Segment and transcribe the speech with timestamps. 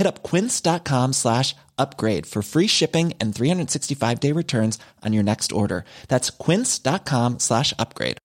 [0.00, 5.52] Hit up quince.com slash upgrade for free shipping and 365 day returns on your next
[5.52, 5.84] order.
[6.08, 8.16] That's quince.com slash upgrade.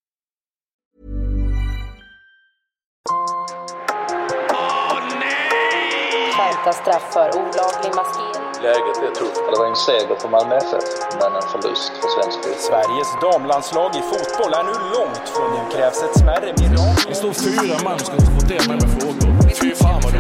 [6.35, 8.45] Skärpta straff för olaglig maskering.
[8.63, 9.41] Läget är tufft.
[9.51, 10.83] Det var en seger för Malmö FF,
[11.19, 12.61] men en förlust för svensk fotboll.
[12.69, 17.09] Sveriges damlandslag i fotboll är nu långt från nu krävs ett smärre mirakel.
[17.09, 19.31] Det står fyra man och ska interpretera mig med frågor.
[19.61, 20.19] Fy fan vad du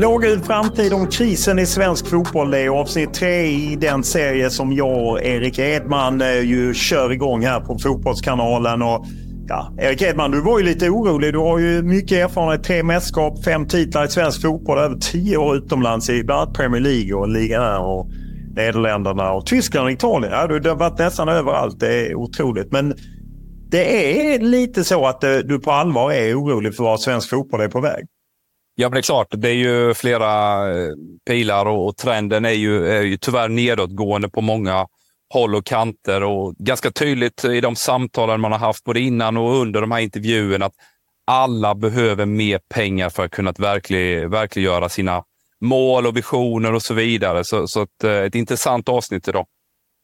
[0.00, 2.50] Blågul framtid om krisen i svensk fotboll.
[2.50, 7.12] Det är avsnitt tre i den serie som jag och Erik Edman eh, ju kör
[7.12, 8.82] igång här på Fotbollskanalen.
[8.82, 9.06] Och,
[9.48, 11.32] ja, Erik Edman, du var ju lite orolig.
[11.32, 12.64] Du har ju mycket erfarenhet.
[12.64, 16.80] Tre mästerskap, fem titlar i svensk fotboll, över tio år utomlands i bland annat Premier
[16.80, 18.10] League och ligan och
[18.56, 20.32] Nederländerna och Tyskland och Italien.
[20.32, 21.80] Ja, du har varit nästan överallt.
[21.80, 22.72] Det är otroligt.
[22.72, 22.94] Men
[23.70, 27.60] det är lite så att eh, du på allvar är orolig för var svensk fotboll
[27.60, 28.06] är på väg.
[28.80, 29.26] Ja, men det är klart.
[29.30, 30.92] Det är ju flera eh,
[31.26, 34.86] pilar och, och trenden är ju, är ju tyvärr nedåtgående på många
[35.34, 36.22] håll och kanter.
[36.22, 40.00] Och ganska tydligt i de samtalen man har haft både innan och under de här
[40.00, 40.74] intervjuerna att
[41.26, 45.24] alla behöver mer pengar för att kunna verklig, verkliggöra sina
[45.60, 47.44] mål och visioner och så vidare.
[47.44, 49.46] Så, så ett, eh, ett intressant avsnitt idag.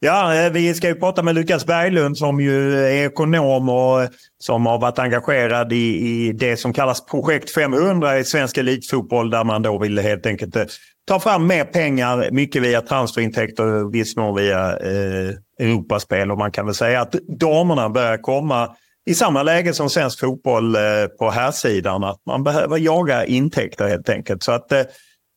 [0.00, 4.08] Ja, eh, vi ska ju prata med Lukas Berglund som ju är ekonom och eh,
[4.38, 9.44] som har varit engagerad i, i det som kallas Projekt 500 i svensk elitfotboll där
[9.44, 10.64] man då vill helt enkelt eh,
[11.06, 16.30] ta fram mer pengar, mycket via transferintäkter och viss mån via eh, Europaspel.
[16.30, 18.76] Och man kan väl säga att damerna börjar komma
[19.06, 20.82] i samma läge som svensk fotboll eh,
[21.18, 24.42] på här sidan att man behöver jaga intäkter helt enkelt.
[24.42, 24.82] Så att eh,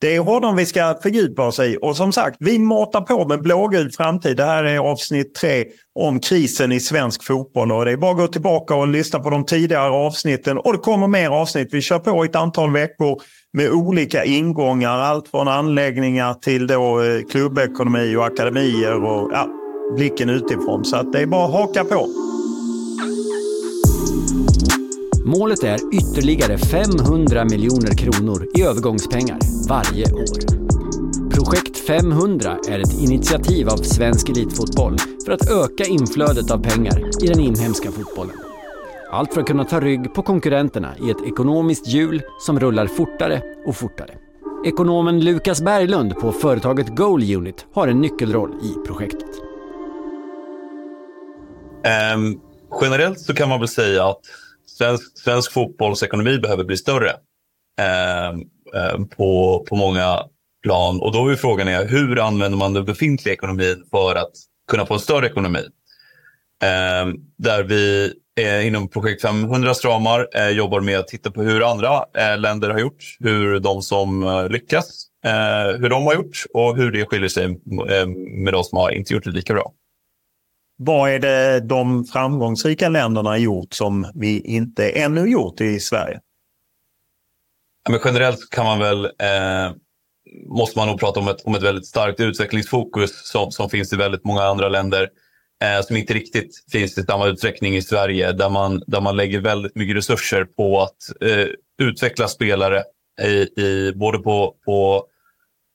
[0.01, 1.77] det är honom vi ska fördjupa oss i.
[1.81, 4.37] Och som sagt, vi matar på med blågul framtid.
[4.37, 5.65] Det här är avsnitt tre
[5.95, 7.71] om krisen i svensk fotboll.
[7.71, 10.57] Och det är bara att gå tillbaka och lyssna på de tidigare avsnitten.
[10.57, 11.67] Och det kommer mer avsnitt.
[11.71, 13.21] Vi kör på ett antal veckor
[13.53, 14.97] med olika ingångar.
[14.97, 19.47] Allt från anläggningar till då eh, klubbekonomi och akademier och ja,
[19.95, 20.85] blicken utifrån.
[20.85, 22.07] Så att det är bara att haka på.
[25.37, 30.59] Målet är ytterligare 500 miljoner kronor i övergångspengar varje år.
[31.31, 37.27] Projekt 500 är ett initiativ av svensk elitfotboll för att öka inflödet av pengar i
[37.27, 38.35] den inhemska fotbollen.
[39.11, 43.41] Allt för att kunna ta rygg på konkurrenterna i ett ekonomiskt hjul som rullar fortare
[43.65, 44.13] och fortare.
[44.65, 49.29] Ekonomen Lukas Berglund på företaget Goal Unit har en nyckelroll i projektet.
[52.15, 52.39] Um,
[52.81, 54.21] generellt så kan man väl säga att
[54.77, 57.09] svensk, svensk fotbollsekonomi behöver bli större
[57.79, 58.29] eh,
[58.81, 60.23] eh, på, på många
[60.63, 61.01] plan.
[61.01, 64.31] Och då är frågan är, hur använder man den befintliga ekonomin för att
[64.71, 65.63] kunna få en större ekonomi?
[66.63, 68.13] Eh, där vi
[68.63, 72.79] inom projekt 500 stramar eh, jobbar med att titta på hur andra eh, länder har
[72.79, 77.29] gjort, hur de som eh, lyckas, eh, hur de har gjort och hur det skiljer
[77.29, 78.07] sig eh,
[78.43, 79.71] med de som har inte gjort det lika bra.
[80.81, 86.19] Vad är det de framgångsrika länderna har gjort som vi inte ännu gjort i Sverige?
[87.83, 89.71] Ja, men generellt kan man väl, eh,
[90.47, 93.95] måste man nog prata om ett, om ett väldigt starkt utvecklingsfokus som, som finns i
[93.95, 95.09] väldigt många andra länder.
[95.63, 98.31] eh, som inte riktigt finns i samma utsträckning i Sverige.
[98.31, 101.47] Där man, där man lägger väldigt mycket resurser på att eh,
[101.81, 102.83] utveckla spelare
[103.21, 105.05] i, i, både på, på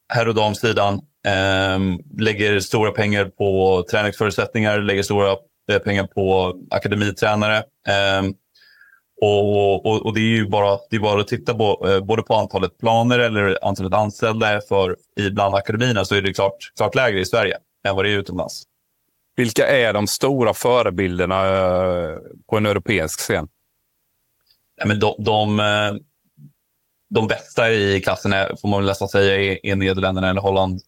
[0.08, 1.00] herr och damsidan.
[1.26, 1.79] Eh,
[2.19, 5.37] lägger stora pengar på träningsförutsättningar, lägger stora
[5.73, 7.56] eh, pengar på akademitränare.
[7.88, 8.23] Eh,
[9.21, 12.35] och, och, och, det är ju bara, det bara att titta på eh, både på
[12.35, 17.25] antalet planer eller antalet anställda för ibland akademierna så är det klart, klart lägre i
[17.25, 18.62] Sverige än vad det är utomlands.
[19.37, 22.19] Vilka är de stora förebilderna eh,
[22.50, 23.49] på en europeisk scen?
[24.76, 25.61] Ja, men de, de,
[27.15, 30.81] de bästa i klassen är, får man väl nästan säga är, är Nederländerna eller Holland.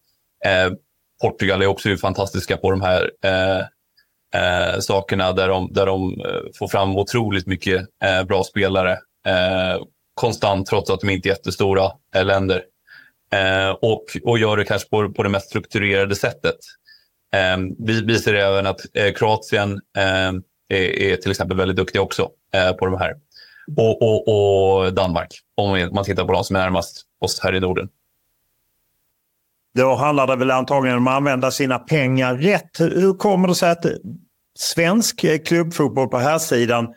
[0.45, 0.71] Eh,
[1.21, 3.59] Portugal är också fantastiska på de här eh,
[4.41, 8.91] eh, sakerna där de, där de eh, får fram otroligt mycket eh, bra spelare
[9.27, 9.81] eh,
[10.13, 12.63] konstant trots att de inte är jättestora eh, länder.
[13.33, 16.55] Eh, och, och gör det kanske på, på det mest strukturerade sättet.
[17.33, 22.29] Eh, vi, vi ser även att eh, Kroatien är, är, till exempel väldigt duktiga också
[22.79, 23.15] på de här.
[23.77, 27.59] Och, och, och Danmark, om man tittar på de som är närmast oss här i
[27.59, 27.89] Norden.
[29.77, 32.79] Då handlar det väl antagligen om att använda sina pengar rätt.
[32.79, 33.85] Hur kommer det sig att
[34.59, 36.87] svensk eh, klubbfotboll på här sidan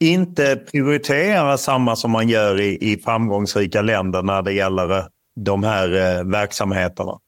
[0.00, 5.04] inte prioriterar samma som man gör i, i framgångsrika länder när det gäller eh,
[5.36, 7.18] de här eh, verksamheterna?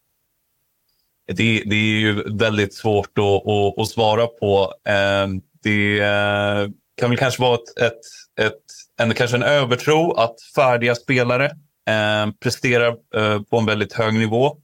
[1.27, 4.73] Det, det, är ju väldigt svårt att, att, att svara på.
[4.89, 8.63] Ehm, eh, det kan väl kanske vara ett, ett, ett,
[9.01, 11.45] en, kanske en övertro att färdiga spelare
[11.89, 14.57] eh, presterar eh, på en väldigt hög nivå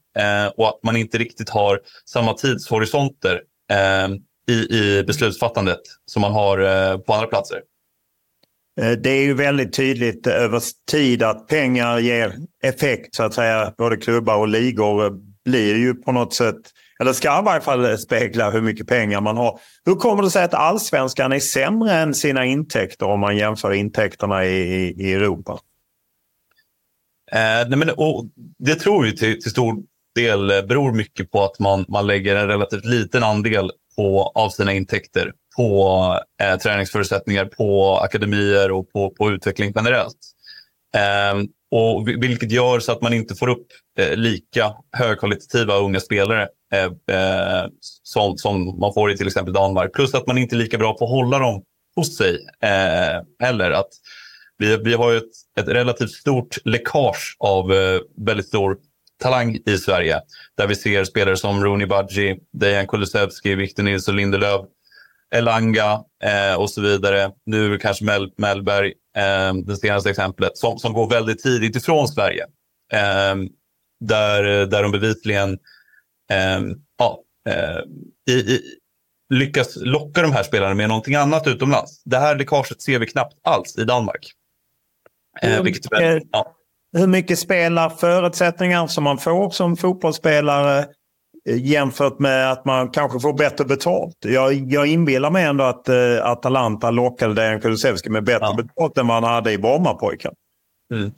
[0.57, 3.41] och att man inte riktigt har samma tidshorisonter
[3.71, 4.09] eh,
[4.55, 7.61] i, i beslutsfattandet som man har eh, på andra platser.
[8.81, 13.75] Eh, det är ju väldigt tydligt över tid att pengar ger effekt så att säga.
[13.79, 16.57] Både klubbar och ligor blir ju på något sätt,
[17.01, 19.61] eller ska i varje fall spegla hur mycket pengar man har.
[19.85, 24.45] Hur kommer det sig att allsvenskan är sämre än sina intäkter om man jämför intäkterna
[24.45, 25.59] i, i, i Europa?
[27.33, 27.91] Eh, nej men,
[28.59, 29.77] det tror vi till, till stor
[30.15, 34.51] del eh, beror mycket på att man, man lägger en relativt liten andel på, av
[34.51, 40.19] sina intäkter på eh, träningsförutsättningar, på akademier och på, på utveckling generellt.
[40.97, 41.43] Eh,
[41.73, 43.67] och vilket gör så att man inte får upp
[43.99, 47.67] eh, lika högkvalitativa unga spelare eh, eh,
[48.03, 49.93] som, som man får i till exempel Danmark.
[49.93, 51.63] Plus att man inte är lika bra på att hålla dem
[51.97, 53.71] hos sig eh, heller.
[53.71, 53.89] Att
[54.59, 55.31] vi, vi har ett,
[55.61, 58.77] ett relativt stort läckage av eh, väldigt stor
[59.21, 60.21] talang i Sverige.
[60.57, 64.61] Där vi ser spelare som Rooney Budgie, Dejan Kulusevski, Victor Nilsson Lindelöf,
[65.35, 67.31] Elanga eh, och så vidare.
[67.47, 72.45] Nu kanske Mel Mellberg, eh, det senaste exemplet, som, som går väldigt tidigt ifrån Sverige.
[72.93, 73.37] Eh,
[74.01, 75.53] där, där de bevisligen
[76.31, 76.61] eh,
[76.99, 77.19] ja,
[77.49, 77.79] eh,
[78.35, 78.61] i, i,
[79.35, 82.03] lyckas locka de här spelarna med någonting annat utomlands.
[82.05, 84.33] Det här läckaget ser vi knappt alls i Danmark.
[85.43, 86.57] Eh, vilket är, ja.
[86.93, 90.79] Hur mycket spelar förutsättningar som man får som fotbollsspelare
[91.49, 94.17] eh, jämfört med att man kanske får bättre betalt?
[94.21, 98.55] Jag, jag inbillar mig ändå att uh, Atalanta lockade Dejan Kulusevski med bättre ja.
[98.57, 100.33] betalt än vad han hade i Brommapojken.
[100.95, 101.13] Mm.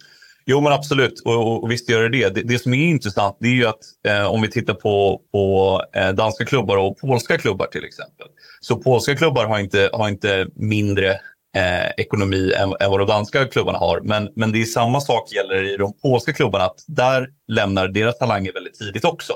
[0.47, 1.23] Jo, men absolut.
[1.25, 2.43] Och, och, visst gör det det.
[2.43, 3.79] Det, som är intressant det är ju att
[4.09, 8.27] eh, om vi tittar på, på eh, danska klubbar och polska klubbar till exempel.
[8.61, 11.21] Så polska klubbar har inte, har inte mindre
[11.57, 14.01] eh, ekonomi än, än vad de danska klubbarna har.
[14.01, 18.19] Men, men det är samma sak gäller i de polska klubbarna, att där lämnar deras
[18.19, 19.33] talanger väldigt tidigt också.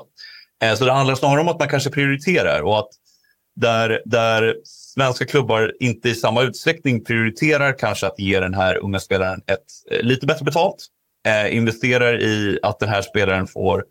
[0.63, 2.89] Eh, så det handlar snarare om att man kanske prioriterar och att
[3.57, 9.01] där, där svenska klubbar inte i samma utsträckning prioriterar kanske att ge den här unga
[9.01, 10.87] spelaren ett eh, lite bättre betalt.
[11.27, 13.85] Eh, investerar i att den här spelaren får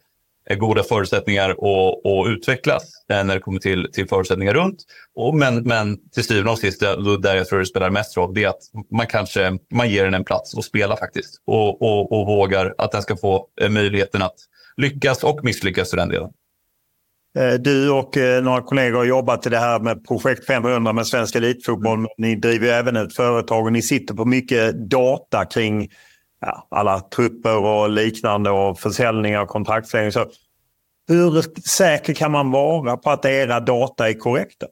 [0.49, 4.83] Eh, goda förutsättningar att, att utvecklas eh, när det kommer till, till förutsättningar runt.
[5.15, 8.33] Och men, men till syvende och sist, eh, där jag tror det spelar mest roll,
[8.33, 8.61] det är att
[8.91, 11.41] man kanske man ger den en plats att spela faktiskt.
[11.45, 14.35] Och, och, och vågar att den ska få möjligheten att
[14.77, 16.29] lyckas och misslyckas i den delen.
[17.59, 22.07] Du och några kollegor har jobbat i det här med projekt 500 med svensk elitfotboll.
[22.17, 25.89] Ni driver även ett företag och ni sitter på mycket data kring
[26.41, 30.11] ja, alla trupper och liknande och försäljningar och kontraktförlängning.
[30.11, 30.25] Så
[31.07, 34.65] hur säker kan man vara på att era data är korrekta?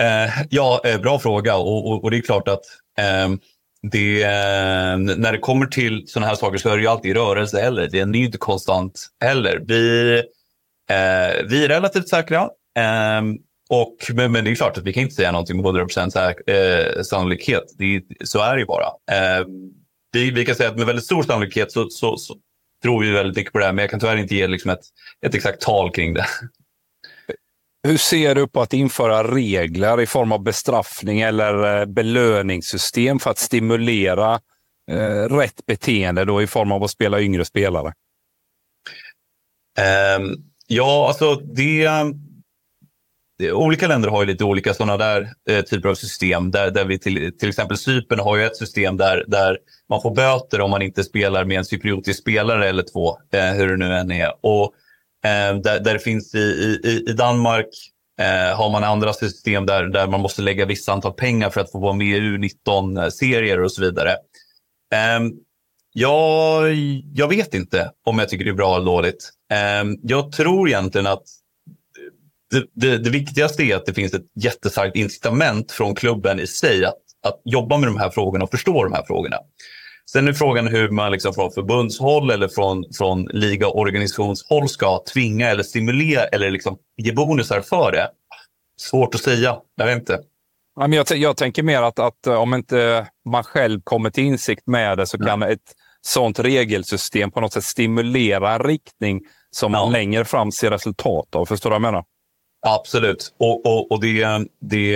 [0.00, 2.62] Eh, ja, eh, bra fråga och, och, och, det är klart att
[2.98, 3.28] eh,
[3.82, 7.60] det, eh, när det kommer till sådana här saker så är det ju alltid rörelse
[7.60, 7.88] heller.
[7.92, 9.62] Det är inte konstant heller.
[9.66, 10.14] Vi,
[10.90, 12.40] eh, vi är relativt säkra.
[12.78, 13.22] Eh,
[13.70, 16.48] och, men, men, det är klart att vi kan inte säga någonting med 100% säk,
[16.48, 17.64] eh, sannolikhet.
[17.78, 19.70] Det, så är det ju bara ehm,
[20.12, 22.36] vi, vi kan säga att med väldigt stor sannolikhet så, så, så,
[22.82, 24.84] tror vi väldigt mycket på det här, men jag kan tyvärr inte ge liksom ett,
[25.26, 26.26] ett exakt tal kring det.
[27.82, 33.38] Hur ser du på att införa regler i form av bestraffning eller belöningssystem för att
[33.38, 34.40] stimulera
[34.90, 37.92] eh, rätt beteende då i form av att spela yngre spelare?
[40.18, 40.36] Um,
[40.66, 42.18] ja, alltså det, det,
[43.42, 46.50] Eh, olika länder har ju lite olika sådana där eh, typer av system.
[46.50, 50.14] Där, där vi till, till exempel Cypern har ju ett system där, där man får
[50.14, 53.94] böter om man inte spelar med en cypriotisk spelare eller två, eh, hur det nu
[53.94, 54.32] än är.
[54.40, 54.74] Och
[55.24, 56.38] eh, där, där det finns i,
[56.84, 57.68] i, i Danmark
[58.20, 61.72] eh, har man andra system där, där man måste lägga vissa antal pengar för att
[61.72, 64.16] få vara med i U19-serier och så vidare.
[64.94, 65.32] Ehm,
[65.92, 66.62] ja,
[67.14, 69.30] jag vet inte om jag tycker det är bra eller dåligt.
[69.52, 71.24] Ehm, jag tror egentligen att
[72.50, 76.84] det, det, det, viktigaste är att det finns ett jättestarkt incitament från klubben i sig
[76.84, 79.36] att, att jobba med de här frågorna och förstå de här frågorna.
[80.10, 85.62] Sen är frågan hur man liksom från förbundshåll eller från, från ligaorganisationshåll ska tvinga eller
[85.62, 88.10] stimulera eller liksom ge bonusar för det.
[88.80, 89.56] Svårt att säga.
[89.76, 90.18] Jag vet inte.
[90.80, 94.98] Jag, jag tänker mer att, att eh, om inte man själv kommer till insikt med
[94.98, 99.80] det så kan ett sånt regelsystem på något sätt stimulera en riktning som ja.
[99.80, 101.46] man längre fram ser resultat av.
[101.46, 102.04] Förstår du vad jag menar?
[102.66, 103.34] Absolut.
[103.38, 104.24] Och, och, och det,
[104.60, 104.94] det,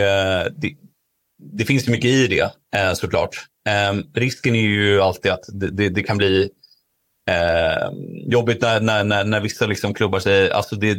[0.57, 0.75] det,
[1.52, 3.37] det, finns ju mycket i det eh, såklart.
[3.69, 6.50] Ehm, risken är ju alltid att det, det, det kan bli
[7.31, 7.90] eh,
[8.26, 10.95] jobbigt när, när, när, när vissa liksom klubbar säger, alltså det,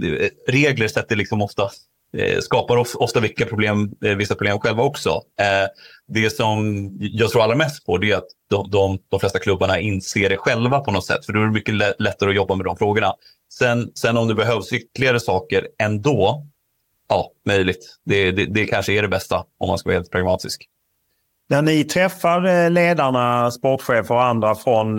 [0.48, 1.70] regler sätter liksom ofta
[2.18, 5.10] Eh, skapar ofta vilka problem, eh, vissa problem själva också.
[5.40, 5.68] Eh,
[6.08, 9.80] det som jag tror allra mest på det är att de, de, de flesta klubbarna
[9.80, 11.26] inser det själva på något sätt.
[11.26, 13.14] För då är det mycket lättare att jobba med de frågorna.
[13.54, 16.48] Sen, sen om det behövs ytterligare saker ändå,
[17.14, 17.98] ja, möjligt.
[18.06, 20.66] Det, det, det kanske är det bästa om man ska vara helt pragmatisk.
[21.50, 24.96] När ni träffar ledarna, sportchefer och andra från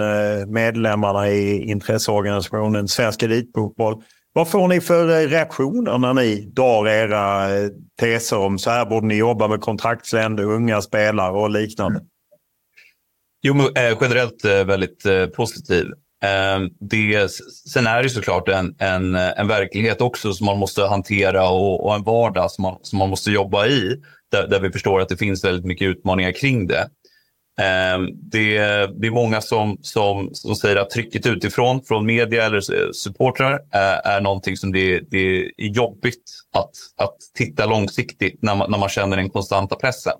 [0.53, 4.03] medlemmarna i intresseorganisationen Svensk Elitfotboll.
[4.37, 7.69] Vad får ni för eh, reaktioner när ni drar era eh,
[8.01, 12.01] teser om så här borde ni jobba med kontraktsländer, unga spelare och liknande?
[13.43, 15.87] Jo, men, eh, generellt eh, väldigt eh, positiv.
[16.25, 17.31] Ehm, det,
[17.73, 21.95] sen är det såklart en, en, en verklighet också som man måste hantera och, och
[21.95, 23.97] en vardag som man, som man måste jobba i.
[24.31, 26.89] Där, där vi förstår att det finns väldigt mycket utmaningar kring det.
[27.61, 28.59] Ehm, det,
[29.01, 34.17] det är många som, som, som säger att trycket utifrån, från media eller supportrar, är,
[34.17, 38.89] är någonting som det, det är jobbigt att, att titta långsiktigt när man, när man
[38.89, 40.19] känner den konstanta pressen.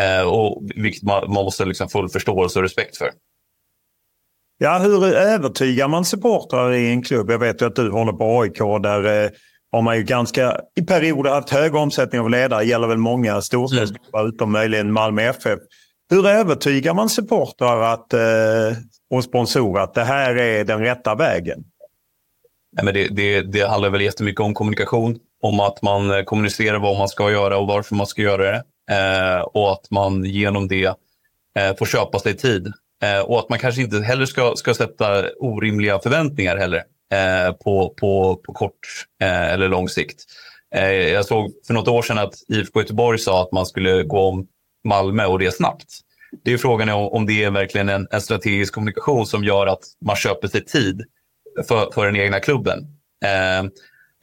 [0.00, 3.10] Ehm, och vilket man, man måste liksom full förståelse och respekt för.
[4.58, 7.30] Ja, hur övertygar man supportrar i en klubb?
[7.30, 9.30] Jag vet ju att du håller på AIK där eh,
[9.72, 12.60] har man ju ganska i perioder haft hög omsättning av ledare.
[12.60, 14.34] Det gäller väl många storstadsklubbar mm.
[14.34, 15.58] utom möjligen Malmö FF.
[16.10, 18.20] Hur övertygar man supportrar att, eh,
[19.10, 21.64] och sponsorer att det här är den rätta vägen?
[22.76, 25.18] Nej, men det, det, det handlar väl jättemycket om kommunikation.
[25.42, 28.62] Om att man eh, kommunicerar vad man ska göra och varför man ska göra det.
[28.90, 30.84] Eh, och att man genom det
[31.58, 32.72] eh, får köpa sig tid.
[33.02, 37.94] Eh, och att man kanske inte heller ska, ska sätta orimliga förväntningar heller eh, på,
[38.00, 38.78] på, på kort
[39.22, 40.24] eh, eller lång sikt.
[40.74, 44.20] Eh, jag såg för något år sedan att IFK Göteborg sa att man skulle gå
[44.20, 44.46] om
[44.84, 46.00] Malmö och det snabbt.
[46.44, 49.82] Det är frågan om, om det är verkligen en, en, strategisk kommunikation som gör att
[50.06, 51.02] man köper sig tid
[51.68, 52.78] för, för den egna klubben.
[53.24, 53.70] Eh,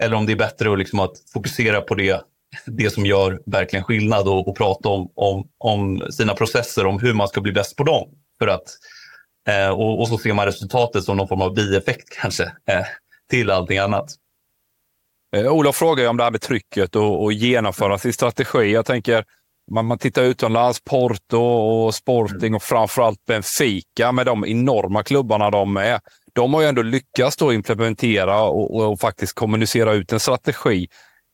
[0.01, 2.21] eller om det är bättre att, liksom att fokusera på det,
[2.65, 7.13] det som gör verkligen skillnad och, och prata om, om, om, sina processer, om hur
[7.13, 8.09] man ska bli bäst på dem.
[8.39, 8.63] För att,
[9.49, 12.85] eh, och, och, så ser man resultatet som någon form av bieffekt kanske eh,
[13.29, 14.05] till allting annat.
[15.35, 18.71] Eh, Olof frågar om det här med trycket och, och genomföra sin strategi.
[18.71, 19.25] Jag tänker,
[19.71, 25.77] man, man tittar utomlands, Porto och Sporting och framförallt Benfica med de enorma klubbarna de
[25.77, 25.99] är.
[26.33, 30.87] De har ju ändå lyckats då implementera och, och, och faktiskt kommunicera ut en strategi.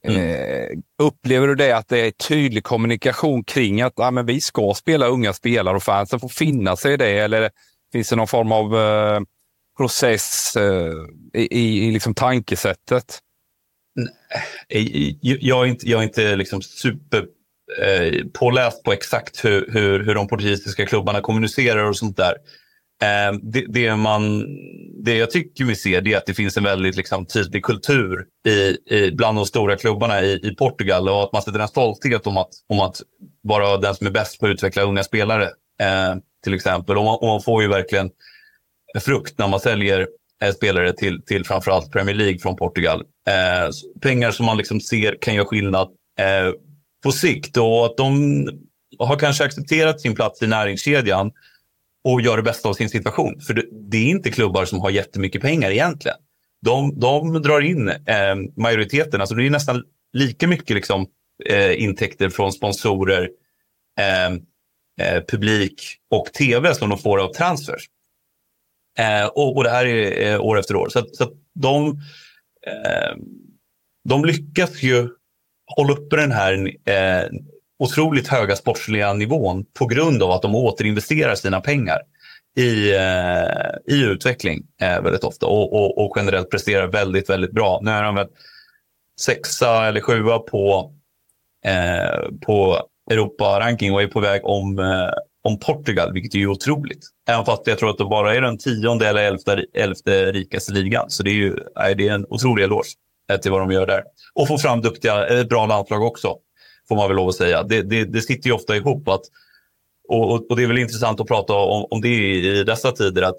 [0.08, 0.22] Mm.
[0.22, 4.74] Eh, upplever du det att det är tydlig kommunikation kring att ah, men vi ska
[4.74, 7.20] spela unga spelare och fansen får finna sig i det?
[7.20, 7.50] Eller
[7.92, 9.22] finns det någon form av eh,
[9.78, 10.94] process eh,
[11.34, 13.20] i, i liksom tankesättet?
[15.20, 17.26] Jag är inte, jag är inte liksom super
[17.82, 22.34] eh, påläst på exakt hur, hur, hur de portugisiska klubbarna kommunicerar och sånt där.
[23.02, 24.46] Eh, det, det, man,
[25.04, 28.96] det jag tycker vi ser är att det finns en väldigt liksom, tydlig kultur i,
[28.96, 32.38] i, bland de stora klubbarna i, i Portugal och att man sätter en stolthet om
[32.38, 33.02] att, om att
[33.42, 35.44] vara den som är bäst på att utveckla unga spelare.
[35.82, 36.98] Eh, till exempel.
[36.98, 38.10] Och man, och man, får ju verkligen
[39.00, 40.08] frukt när man säljer
[40.44, 43.04] eh, spelare till, till framförallt Premier League från Portugal.
[43.28, 43.70] Eh,
[44.02, 45.88] pengar som man liksom ser kan göra skillnad
[46.20, 46.54] eh,
[47.04, 48.44] på sikt och att de
[49.00, 51.32] har kanske accepterat sin plats i näringskedjan
[52.04, 53.42] och gör det bästa av sin situation.
[53.42, 56.18] För det, det är inte klubbar som har jättemycket pengar egentligen.
[56.62, 61.08] De, de drar in eh, majoriteten, alltså det är nästan lika mycket liksom,
[61.46, 63.30] eh, intäkter från sponsorer,
[64.00, 64.30] eh,
[65.08, 67.90] eh, publik och tv som de får av transfers.
[69.00, 70.90] Eh, och, och, det här är eh, år efter år.
[70.90, 71.90] Så, så de,
[72.68, 73.16] eh,
[74.10, 75.10] de lyckas ju
[75.76, 76.54] hålla uppe den här
[76.86, 77.30] eh,
[77.80, 82.00] otroligt höga sportsliga nivån på grund av att de återinvesterar sina pengar
[82.58, 87.80] i, eh, i utveckling eh, väldigt ofta och, och, och, generellt presterar väldigt, väldigt bra.
[87.84, 88.28] Nu är de väl
[89.20, 90.94] sexa eller sjua på,
[91.66, 92.82] eh, på
[93.12, 95.10] Europa-ranking och är på väg om, eh,
[95.44, 97.06] om Portugal, vilket är ju otroligt.
[97.30, 101.10] Även fast jag tror att det bara är den tionde eller elfte, elfte rikaste ligan.
[101.10, 102.90] Så det är ju det är en otrolig eloge
[103.32, 104.04] eh, till vad de gör där.
[104.36, 106.36] Och få fram duktiga, ett bra landslag också,
[106.90, 107.64] får man väl lov att säga.
[107.64, 109.08] Det, det, det sitter ju ofta ihop.
[109.08, 109.22] att
[110.10, 113.38] och, och, det är väl intressant att prata om, om det i dessa tider, att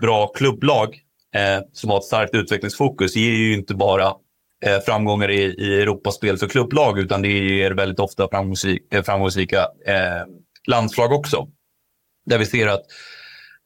[0.00, 0.98] bra klubblag
[1.34, 4.06] eh, som har ett starkt utvecklingsfokus ger ju inte bara
[4.66, 9.58] eh, framgångar i, i Europaspel för klubblag, utan det ger väldigt ofta framgångsrika, eh, framgångsrika
[9.86, 10.26] eh,
[10.68, 11.48] landslag också.
[12.26, 12.84] Där vi ser att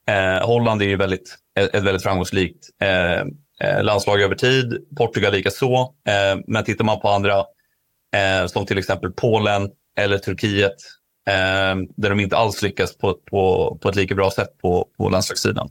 [0.09, 3.21] eh, Holland är väldigt, ett, ett väldigt framgångsrikt eh,
[3.61, 4.87] eh, landslag över tid.
[4.97, 5.95] Portugal likaså.
[6.09, 7.45] Eh, men tittar man på andra,
[8.15, 10.77] eh, som till exempel Polen eller Turkiet,
[11.29, 15.09] eh, där de inte alls lyckas på, på, på ett lika bra sätt på, på
[15.09, 15.71] landslagssidan.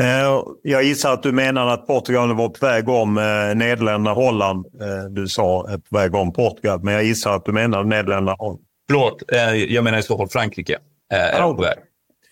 [0.00, 4.66] Eh, jag gissar att du menar att Portugal var på väg om eh, Nederländerna, Holland.
[4.66, 8.60] Eh, du sa på väg om Portugal, men jag gissar att du menar Nederländerna, Holland.
[8.88, 9.22] Förlåt,
[9.68, 10.78] jag menar i så fall Frankrike.
[11.10, 11.78] Är på väg.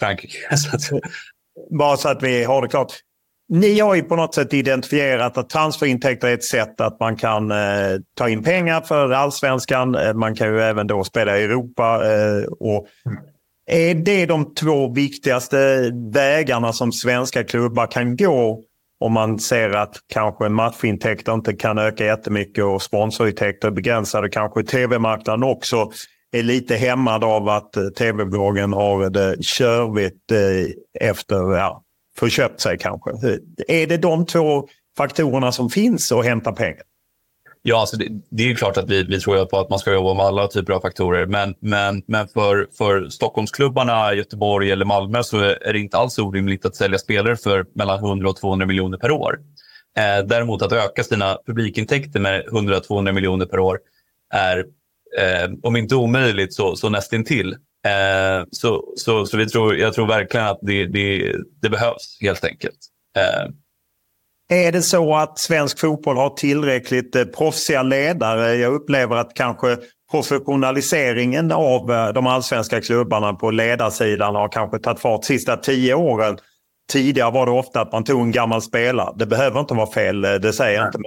[0.01, 0.39] Frankrike.
[1.79, 2.93] Bara så att vi har det klart.
[3.49, 7.51] Ni har ju på något sätt identifierat att transferintäkter är ett sätt att man kan
[7.51, 9.95] eh, ta in pengar för allsvenskan.
[9.95, 12.01] Eh, man kan ju även då spela i Europa.
[12.05, 12.87] Eh, och
[13.67, 18.63] är det de två viktigaste vägarna som svenska klubbar kan gå
[19.01, 24.29] om man ser att kanske matchintäkter inte kan öka jättemycket och sponsorintäkter är begränsade.
[24.29, 25.91] Kanske tv-marknaden också
[26.33, 31.83] är lite hämmad av att eh, tv-bolagen har det körvigt eh, efter ja,
[32.19, 33.11] förköpt sig kanske.
[33.69, 36.83] Är det de två faktorerna som finns att hämta pengar?
[37.69, 40.15] Ja, alltså det, det är klart att vi, vi tror på att man ska jobba
[40.15, 41.27] med alla typer av faktorer.
[41.27, 46.67] Men, men, men för, för Stockholmsklubbarna, Göteborg eller Malmö så är det inte alls orimligt
[46.67, 49.39] att sälja spelare för mellan 100 och 200 miljoner per år.
[49.97, 53.79] Eh, däremot att öka sina publikintäkter med 100-200 miljoner per år
[54.35, 54.59] är,
[55.19, 57.57] eh, om inte omöjligt, så, så nästintill.
[57.87, 62.45] Eh, så så, så vi tror, jag tror verkligen att det, det, det behövs helt
[62.45, 62.79] enkelt.
[63.17, 63.53] Eh,
[64.49, 68.55] är det så att svensk fotboll har tillräckligt eh, proffsiga ledare?
[68.55, 69.77] Jag upplever att kanske
[70.11, 75.95] professionaliseringen av eh, de allsvenska klubbarna på ledarsidan har kanske tagit fart de sista tio
[75.95, 76.39] åren.
[76.93, 79.15] Tidigare var det ofta att man tog en gammal spelare.
[79.17, 80.99] Det behöver inte vara fel, eh, det säger jag inte.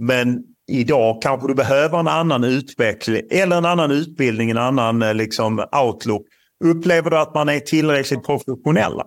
[0.00, 5.14] Men idag kanske du behöver en annan utveckling eller en annan utbildning, en annan eh,
[5.14, 6.26] liksom, outlook.
[6.64, 9.02] Upplever du att man är tillräckligt professionella?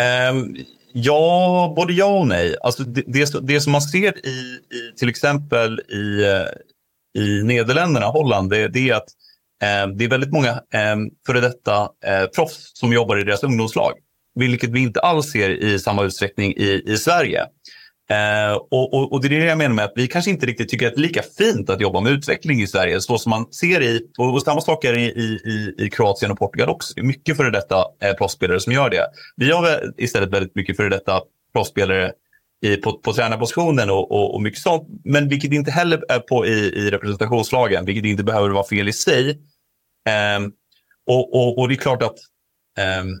[0.00, 0.56] Um, ehm,
[0.92, 2.56] Ja, både ja och nej.
[2.62, 8.06] Alltså det, det, det som man ser i, i till exempel i, eh, i Nederländerna,
[8.06, 9.08] Holland, det, det är att
[9.62, 10.96] eh, det är väldigt många eh,
[11.26, 13.92] före detta eh, proffs som jobbar i deras ungdomslag.
[14.34, 17.46] Vilket vi inte alls ser i samma utsträckning i, i Sverige.
[18.10, 20.68] Eh, och, och, och, det är det jag menar med att vi kanske inte riktigt
[20.68, 23.00] tycker att det är lika fint att jobba med utveckling i Sverige.
[23.00, 26.38] Så som man ser i, och, och samma sak är i, i, i Kroatien och
[26.38, 26.94] Portugal också.
[26.94, 29.06] Det är mycket före detta eh, proffsspelare som gör det.
[29.36, 31.20] Vi har istället väldigt mycket före detta
[31.52, 32.12] proffsspelare
[32.60, 34.88] i, på, på tränarpositionen och, och, och, mycket sånt.
[35.04, 38.92] Men vilket inte heller är på i, i representationslagen, vilket inte behöver vara fel i
[38.92, 39.30] sig.
[40.08, 40.48] Eh,
[41.06, 42.16] och, och, och, det är klart att
[43.00, 43.20] um,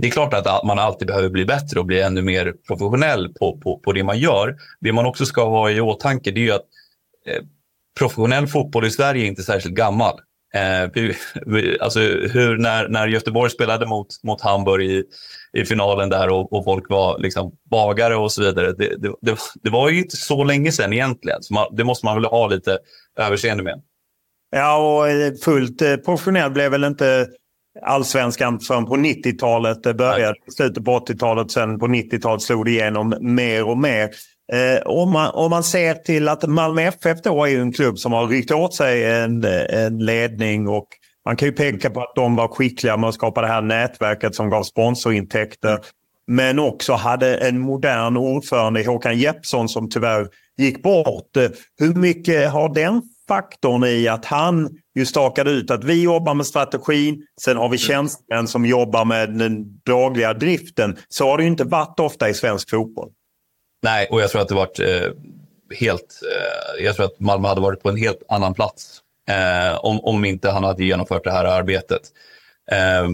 [0.00, 3.60] det är klart att man alltid behöver bli bättre och bli ännu mer professionell på,
[3.60, 4.56] på, på det man gör.
[4.80, 6.66] Det man också ska ha i åtanke det är att
[7.26, 7.42] eh,
[7.98, 10.20] professionell fotboll i Sverige är inte särskilt gammal.
[10.54, 15.04] Eh, vi, vi, alltså hur, när, när Göteborg spelade mot, mot Hamburg i,
[15.52, 18.72] i finalen där och, och folk var liksom bagare och så vidare.
[18.72, 21.42] Det, det, det, det var ju inte så länge sedan egentligen.
[21.42, 22.78] Så man, det måste man väl ha lite
[23.18, 23.82] överseende med.
[24.50, 27.28] Ja, och eh, fullt eh, professionell blev väl inte
[27.82, 29.82] allsvenskan förrän på 90-talet.
[29.82, 31.50] Det började i slutet på 80-talet.
[31.50, 34.10] Sen på 90-talet slog det igenom mer och mer.
[34.52, 38.12] Eh, om, man, om man ser till att Malmö FF då är en klubb som
[38.12, 40.88] har ryckt åt sig en, en ledning och
[41.24, 44.34] man kan ju peka på att de var skickliga med att skapa det här nätverket
[44.34, 45.78] som gav sponsorintäkter.
[46.26, 50.28] Men också hade en modern ordförande, Håkan Jeppsson, som tyvärr
[50.58, 51.36] gick bort.
[51.78, 56.46] Hur mycket har den faktorn i att han ju stakade ut att vi jobbar med
[56.46, 60.96] strategin, sen har vi tjänstemän som jobbar med den dagliga driften.
[61.08, 63.10] Så har det ju inte varit ofta i svensk fotboll.
[63.82, 65.12] Nej, och jag tror att det varit eh,
[65.76, 70.00] helt, eh, jag tror att Malmö hade varit på en helt annan plats eh, om,
[70.00, 72.02] om inte han hade genomfört det här arbetet.
[72.72, 73.08] Eh,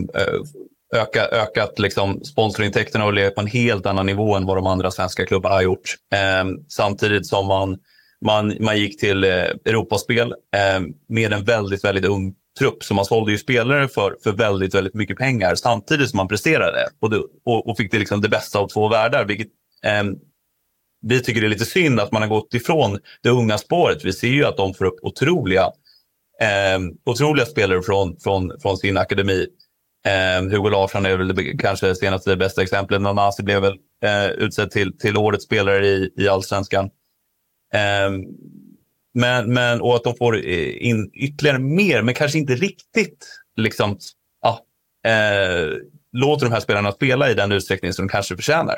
[0.95, 4.91] öka, ökat liksom sponsorintäkterna och legat på en helt annan nivå än vad de andra
[4.91, 5.95] svenska klubbarna har gjort.
[6.69, 7.79] samtidigt som man,
[8.25, 9.31] man, man gick till eh,
[9.65, 12.85] Europaspel eh, med en väldigt, väldigt ung trupp.
[12.85, 16.89] Så man sålde ju spelare för, för väldigt, väldigt mycket pengar samtidigt som man presterade.
[17.01, 19.49] Och, det, och, och fick det, liksom det bästa av två världar, vilket
[19.85, 20.05] eh,
[21.07, 24.05] vi tycker det är lite synd att man har gått ifrån det unga spåret.
[24.05, 25.71] Vi ser ju att de får upp otroliga,
[26.41, 29.47] eh, otroliga spelare från, från, från sin akademi.
[30.07, 33.01] Eh, Hugo Larsson är väl kanske senaste bästa exemplet.
[33.01, 36.91] Nanasi blev väl eh, utsedd till, till årets spelare i, i allsvenskan.
[37.75, 38.11] Eh,
[39.15, 43.27] men, men, och att de får in ytterligare mer, men kanske inte riktigt
[43.57, 43.99] liksom,
[44.43, 44.61] ja,
[45.11, 45.71] eh,
[46.13, 48.75] låter de här spelarna spela i den utsträckning som de kanske förtjänar.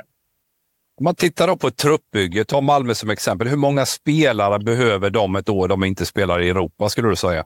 [0.99, 3.49] Om man tittar då på ett truppbygge, ta Malmö som exempel.
[3.49, 7.45] Hur många spelare behöver de ett år de inte spelar i Europa, skulle du säga?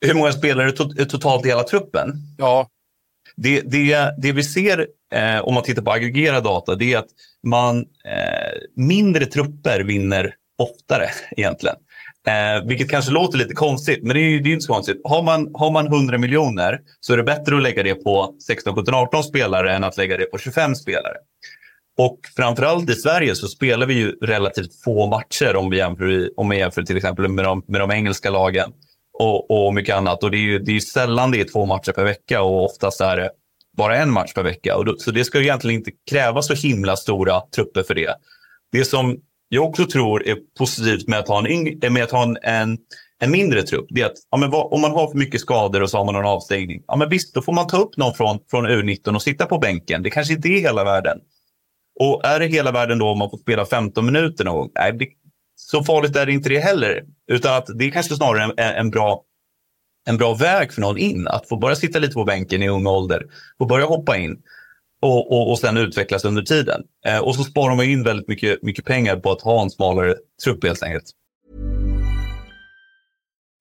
[0.00, 2.12] Hur många spelare to totalt i hela truppen?
[2.38, 2.68] Ja.
[3.36, 7.08] Det, det, det vi ser eh, om man tittar på aggregerad data, det är att
[7.46, 11.76] man, eh, mindre trupper vinner oftare egentligen.
[12.26, 15.00] Eh, vilket kanske låter lite konstigt, men det är ju det är inte så konstigt.
[15.04, 18.74] Har man, har man 100 miljoner så är det bättre att lägga det på 16,
[18.74, 21.16] 17, 18 spelare än att lägga det på 25 spelare.
[21.98, 26.48] Och framförallt i Sverige så spelar vi ju relativt få matcher om vi jämför, om
[26.48, 28.72] vi jämför till exempel med de, med de engelska lagen
[29.18, 30.22] och, och mycket annat.
[30.22, 33.00] Och det är ju det är sällan det är två matcher per vecka och oftast
[33.00, 33.30] är det
[33.76, 34.76] bara en match per vecka.
[34.76, 38.14] Och då, så det ska ju egentligen inte krävas så himla stora trupper för det.
[38.72, 42.22] Det som jag också tror är positivt med att ha en, eh, med att ha
[42.22, 42.78] en, en,
[43.18, 45.82] en mindre trupp, det är att ja, men vad, om man har för mycket skador
[45.82, 48.14] och så har man en avstängning, ja men visst, då får man ta upp någon
[48.14, 50.02] från, från U19 och sitta på bänken.
[50.02, 51.18] Det kanske inte är hela världen.
[52.00, 54.70] Och är det hela världen då om man får spela 15 minuter någon gång?
[54.74, 55.06] Nej, det,
[55.56, 57.02] så farligt är det inte det heller.
[57.30, 59.22] Utan att det är kanske snarare en, en, bra,
[60.04, 61.28] en bra väg för någon in.
[61.28, 63.22] Att få börja sitta lite på bänken i ung ålder.
[63.58, 64.42] Få börja hoppa in.
[65.02, 66.82] Och, och, och sen utvecklas under tiden.
[67.06, 70.14] Eh, och så sparar man in väldigt mycket, mycket pengar på att ha en smalare
[70.44, 71.04] trupp helt enkelt.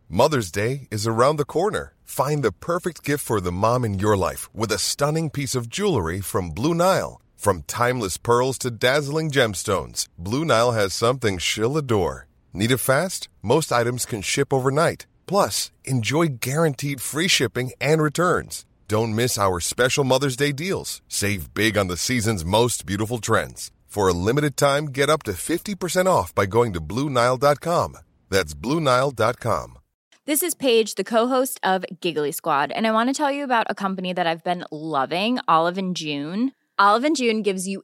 [0.09, 1.93] Mother's Day is around the corner.
[2.03, 5.69] Find the perfect gift for the mom in your life with a stunning piece of
[5.69, 7.21] jewelry from Blue Nile.
[7.37, 12.27] From timeless pearls to dazzling gemstones, Blue Nile has something she'll adore.
[12.53, 13.29] Need it fast?
[13.41, 15.07] Most items can ship overnight.
[15.31, 18.65] Plus, enjoy guaranteed free shipping and returns.
[18.89, 21.01] Don't miss our special Mother's Day deals.
[21.07, 23.71] Save big on the season's most beautiful trends.
[23.87, 27.95] For a limited time, get up to 50% off by going to Bluenile.com.
[28.29, 29.77] That's Bluenile.com.
[30.25, 33.45] This is Paige, the co host of Giggly Squad, and I want to tell you
[33.45, 36.51] about a company that I've been loving Olive and June.
[36.77, 37.83] Olive and June gives you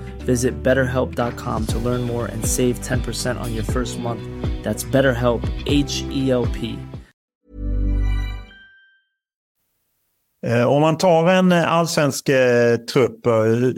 [0.25, 4.21] Visit betterhelp.com to learn more and save 10% on your first month.
[4.63, 6.77] That's BetterHelp, H E L P.
[10.47, 13.33] Eh, om man tar en allsvensk eh, trupp, eh,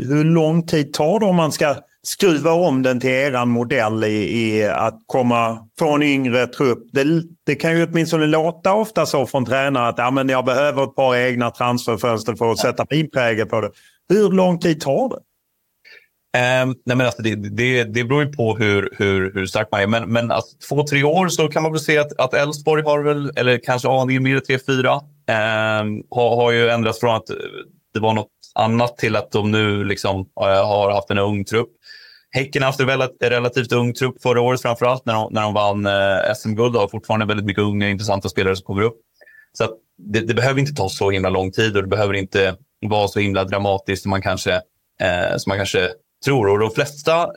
[0.08, 4.40] hur lång tid tar det om man ska skruva om den till eran modell i,
[4.40, 6.84] i att komma från yngre trupp?
[6.92, 7.04] Det,
[7.46, 10.96] det, kan ju åtminstone låta ofta så från tränare att ja, men jag behöver ett
[10.96, 13.72] par egna transferfönster för att sätta min prägel på det.
[14.10, 15.20] Hur lång tid tar det?
[16.38, 19.82] Um, nej men alltså det, det, det beror ju på hur, hur, hur stark man
[19.82, 19.88] är.
[19.88, 23.32] Men, men alltså, två, tre år så kan man väl se att, Elfsborg har väl,
[23.36, 27.28] eller kanske aningen mer, tre, fyra, um, har, har ju ändrats från att
[27.94, 31.70] det var något annat till att de nu liksom eh, har haft en ung trupp.
[32.32, 35.86] Häcken har haft en relativt, ung trupp förra året framförallt när de, när de vann
[35.86, 38.98] eh, SM-guld och har fortfarande väldigt mycket unga intressanta spelare som kommer upp.
[39.58, 39.68] Så
[39.98, 43.20] det, det, behöver inte ta så himla lång tid och det behöver inte vara så
[43.20, 44.54] himla dramatiskt som man kanske,
[45.02, 45.90] eh, som man kanske
[46.24, 46.50] tror.
[46.50, 47.28] Och de flesta eh,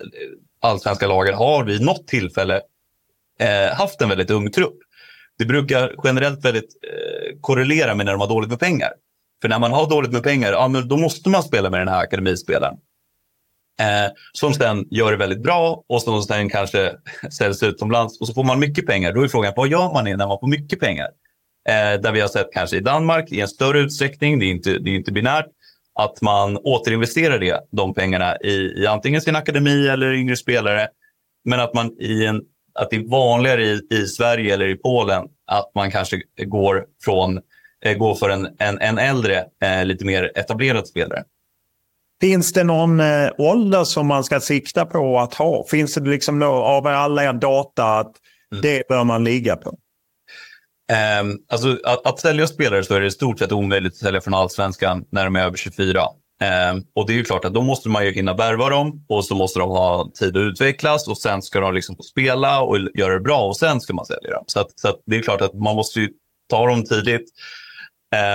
[0.60, 2.60] allsvenska lagen har vid något tillfälle
[3.40, 4.78] eh, haft en väldigt ung trupp.
[5.38, 8.90] Det brukar generellt väldigt eh, korrelera med när de har dåligt med pengar.
[9.42, 11.88] För när man har dåligt med pengar, ja, men då måste man spela med den
[11.88, 12.74] här akademispelaren.
[13.80, 16.92] Eh, som sen gör det väldigt bra och som sen kanske
[17.38, 19.12] säljs utomlands och så får man mycket pengar.
[19.12, 21.08] Då är frågan, vad gör man när man får mycket pengar?
[21.68, 24.78] Eh, där vi har sett kanske i Danmark i en större utsträckning, det är inte,
[24.78, 25.46] det är inte binärt,
[25.96, 30.88] att man återinvesterar det, de pengarna i, i antingen sin akademi eller yngre spelare.
[31.44, 32.42] Men att man i en
[32.78, 37.40] att det är vanligare i, i Sverige eller i Polen att man kanske går, från,
[37.84, 41.24] eh, går för en, en, en äldre, eh, lite mer etablerad spelare.
[42.20, 45.64] Finns det någon eh, ålder som man ska sikta på att ha?
[45.70, 48.12] Finns det liksom av alla er data att
[48.52, 48.62] mm.
[48.62, 49.78] det bör man ligga på?
[51.20, 54.20] Um, alltså, att, att sälja spelare så är det i stort sett omöjligt att sälja
[54.20, 56.00] från allsvenskan när de är över 24.
[56.00, 56.06] Um,
[56.40, 59.24] ehm, och det är ju klart att då måste man ju hinna värva dem och
[59.24, 62.78] så måste de ha tid att utvecklas och sen ska de liksom få spela och
[62.94, 64.44] göra det bra och sen ska man sälja dem.
[64.46, 66.08] Så, att, så att det är klart att man måste ju
[66.50, 67.30] ta dem tidigt.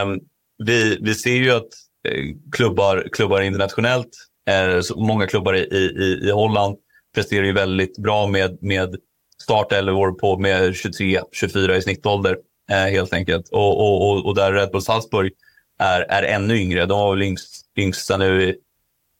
[0.04, 0.20] Um,
[0.66, 1.70] vi, vi ser ju att
[2.08, 4.10] eh, klubbar, klubbar internationellt,
[4.50, 6.78] eh, många klubbar i, i, i Holland
[7.16, 8.96] presterar ju väldigt bra med, med
[9.41, 12.38] startelvor på med 23-24 i snittålder
[12.71, 13.49] eh, helt enkelt.
[13.49, 15.32] Och, och, och, och där Red Bull Salzburg
[15.80, 16.86] är, är ännu yngre.
[16.86, 18.56] De var väl yngst, yngsta nu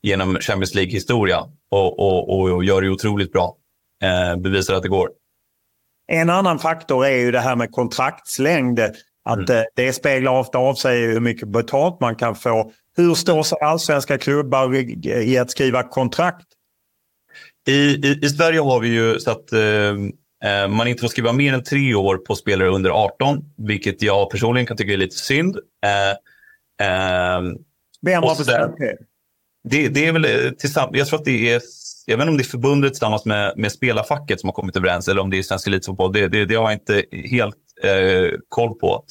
[0.02, 3.56] genom Champions League-historia och, och, och, gör det otroligt bra.
[4.02, 5.10] Eh, bevisar att det går.
[6.12, 8.80] En annan faktor är ju det här med kontraktslängd.
[9.24, 9.58] Att mm.
[9.58, 12.72] Eh, det speglar ofta av sig hur mycket betalt man kan få.
[12.96, 14.74] Hur står sig allsvenska klubbar
[15.06, 16.46] i att skriva kontrakt?
[17.68, 19.60] I, i, I, Sverige har vi ju så att eh,
[20.44, 24.30] eh man inte får skriva mer än tre år på spelare under 18, vilket jag
[24.30, 25.56] personligen kan tycka är lite synd.
[25.56, 26.16] Eh,
[26.82, 27.40] Eh,
[28.02, 28.96] Vem har bestämt det?
[29.64, 29.88] det?
[29.88, 31.62] Det är väl eh, tillsammans, jag tror att det är,
[32.06, 35.08] jag vet inte om det är förbundet tillsammans med, med spelarfacket som har kommit överens
[35.08, 36.12] eller om det är Svensk Elitfotboll.
[36.12, 39.04] Det, det, det har jag inte helt eh, koll på.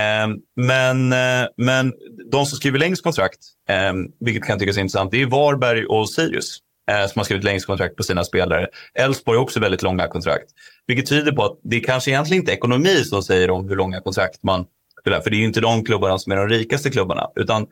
[0.00, 1.92] Eh, men, eh, men
[2.30, 6.58] de som skriver längst kontrakt, eh, vilket kan tyckas intressant, det är Varberg och Sirius
[6.90, 8.68] eh, som har skrivit längst kontrakt på sina spelare.
[8.94, 10.46] Elfsborg har också väldigt långa kontrakt.
[10.86, 14.00] Vilket tyder på att det kanske egentligen inte är ekonomi som säger om hur långa
[14.00, 14.66] kontrakt man
[15.04, 17.30] för det är ju inte de klubbarna som är de rikaste klubbarna.
[17.36, 17.66] Utan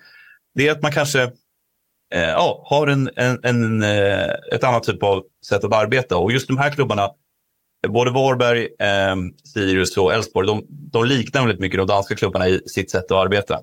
[0.55, 1.23] det är att man kanske
[2.15, 6.17] eh, ja, har en, en, en eh, ett annat typ av sätt att arbeta.
[6.17, 7.11] Och just de här klubbarna,
[7.89, 9.17] både Varberg, eh,
[9.55, 13.25] Sirius och Elfsborg, de, de liknar väldigt mycket de danska klubbarna i sitt sätt att
[13.25, 13.61] arbeta.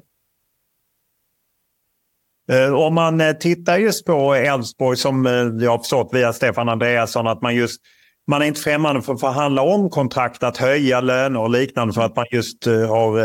[2.51, 5.25] Eh, om man eh, tittar just på Elfsborg som
[5.61, 7.81] jag har förstått via Stefan Andreasson att man just
[8.27, 12.01] man är inte främmande för att förhandla om kontrakt, att höja löner och liknande för
[12.01, 13.19] att man just har...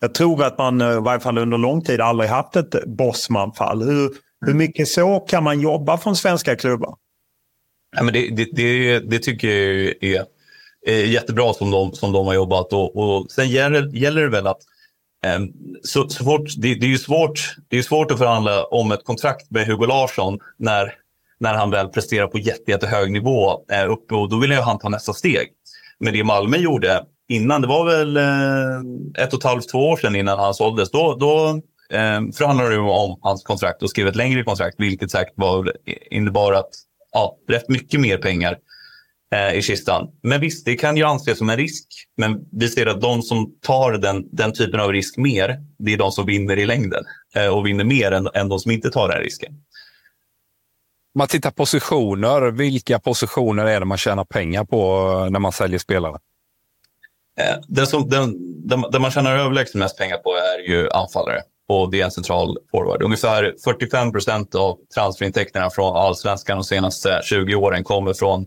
[0.00, 3.82] Jag tror att man i varje fall under lång tid aldrig haft ett Bosman-fall.
[3.82, 4.10] Hur,
[4.46, 6.94] hur mycket så kan man jobba från svenska klubbar?
[7.96, 10.26] Ja, men det, det, det, det tycker jag är,
[10.86, 12.72] är, jättebra som de, som de har jobbat.
[12.72, 14.60] Och, och sen gäller, gäller det väl att
[15.26, 18.92] Ehm, så, så fort, det, det, är ju svårt, det är svårt att förhandla om
[18.92, 20.92] ett kontrakt med Hugo Larsson när
[21.38, 24.78] när han väl presterar på jätte, jättehög nivå eh, uppe och då vill ju han
[24.78, 25.48] ta nästa steg.
[26.00, 29.96] Men det Malmö gjorde innan, det var väl eh, ett och ett halvt, två år
[29.96, 31.48] sedan innan han såldes, då, då
[31.96, 35.72] eh, förhandlade de om hans kontrakt och skrev ett längre kontrakt, vilket säkert var,
[36.10, 36.70] innebar att
[37.12, 38.58] ja, rätt mycket mer pengar
[39.34, 40.08] eh, i kistan.
[40.22, 41.86] Men visst, det kan ju anses som en risk.
[42.16, 45.98] Men vi ser att de som tar den, den typen av risk mer, det är
[45.98, 49.08] de som vinner i längden eh, och vinner mer än, än de som inte tar
[49.08, 49.52] den risken
[51.16, 55.78] man tittar positioner, vilka positioner är det man tjänar pengar på eh, när man säljer
[55.78, 56.18] spelare?
[57.68, 58.34] Den, som, den,
[58.68, 62.10] den, den man tjänar överlägset mest pengar på är ju anfallare och det är en
[62.10, 63.02] central forward.
[63.02, 68.46] Ungefär 45 procent av transferintäkterna från allsvenskan de senaste 20 åren kommer från,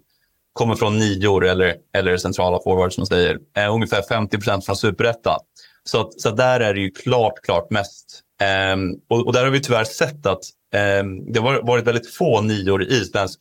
[0.54, 3.38] kommer från nior eller, eller centrala forwards som man säger.
[3.58, 5.40] Eh, ungefär 50 procent från superettan.
[5.84, 8.22] Så, så där är det ju klart, klart mest.
[8.42, 8.78] Eh,
[9.10, 10.42] och, och, där har vi tyvärr sett att
[10.74, 13.40] eh, det har varit väldigt få nior i svensk,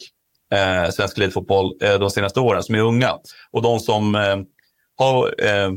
[0.52, 3.18] eh, svensk elitfotboll eh, de senaste åren som är unga.
[3.50, 4.36] Och de som eh,
[4.96, 5.70] har eh,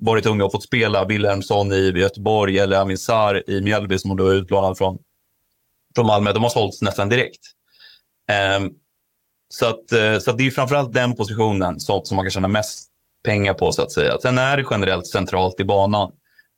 [0.00, 4.28] varit unga och fått spela, Wilhelmsson i Göteborg eller Amin Sar i Mjällby som då
[4.28, 4.98] är utlånad från,
[5.94, 7.40] från Malmö, de har sålts nästan direkt.
[8.30, 8.70] Ehm,
[9.48, 12.48] så, att, eh, så att det är framförallt den positionen som, som man kan tjäna
[12.48, 12.88] mest
[13.24, 14.18] pengar på så att säga.
[14.22, 16.12] Sen är det generellt centralt i banan.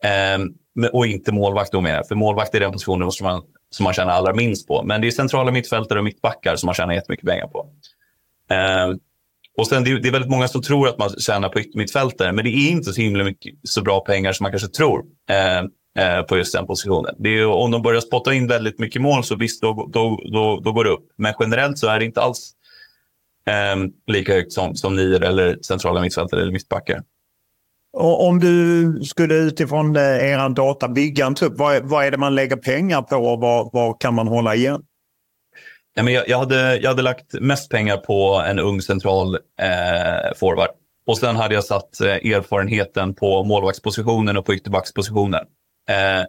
[0.05, 3.92] eh, och inte målvakt då menar För målvakt är den positionen som man som man
[3.92, 4.83] tjänar allra minst på.
[4.83, 7.66] Men det är centrala mittfältare och mittbackar som man tjänar jättemycket pengar på.
[8.50, 8.96] Eh,
[9.59, 12.33] och sen det är, det är väldigt många som tror att man tjänar på yttermittfältare.
[12.33, 15.05] men det är inte så himla mycket så bra pengar som man kanske tror.
[15.31, 17.14] Ehm, eh, på just den positionen.
[17.18, 20.61] Det är, om de börjar spotta in väldigt mycket mål så visst, då, då, då,
[20.64, 21.07] då går det upp.
[21.18, 22.53] Men generellt så är det inte alls
[24.07, 27.03] lika högt som, som nior eller centrala mittfältare eller mittbackar.
[27.92, 32.16] Och om du skulle utifrån eh, er data bygga en trupp, vad, vad är det
[32.16, 34.83] man lägger pengar på och vad, vad kan man hålla igen?
[35.94, 40.37] Ja, men jag, jag, hade, jag hade lagt mest pengar på en ung central eh,
[40.37, 40.70] forward.
[41.07, 45.44] Och sen hade jag satt eh, erfarenheten på målvaktspositionen och på ytterbackspositionen.
[45.88, 46.24] Eh,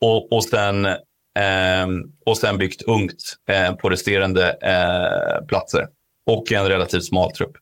[0.00, 1.86] och, och, sen, eh,
[2.26, 5.86] och sen byggt ungt eh, på resterande eh, platser.
[6.26, 7.56] Och en relativt smal trupp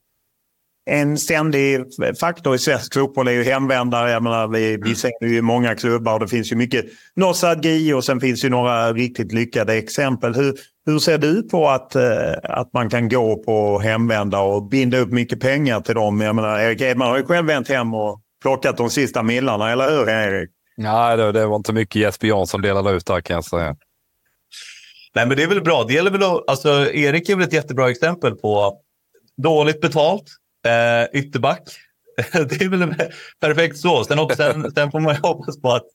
[0.87, 1.85] en ständig
[2.21, 4.11] faktor i svensk fotboll är ju hemvändare.
[4.11, 4.95] Jag menar, vi, vi mm.
[4.95, 6.85] ser ju många klubbar och det finns ju mycket
[7.17, 10.35] nostalgi och sen finns ju några riktigt lyckade exempel.
[10.35, 10.55] Hur,
[10.87, 15.11] hur ser du på att, eh, att man kan gå på hemvända och binda upp
[15.11, 16.21] mycket pengar till dem?
[16.21, 19.91] Jag menar, Erik Edman har ju själv vänt hem och plockat de sista millarna, eller
[19.91, 20.51] hur Erik?
[20.77, 23.77] Nej, det, det var inte mycket Jesper Jansson delade ut där kan jag säga.
[25.15, 25.85] Nej, men det är väl bra.
[25.85, 28.81] Det gäller väl att, alltså, Erik är väl ett jättebra exempel på
[29.37, 30.25] dåligt betalt,
[30.67, 31.63] Eh, ytterback.
[32.33, 32.95] det är väl
[33.41, 34.05] perfekt så.
[34.05, 35.87] Sen, också, sen, sen får man ju hoppas på att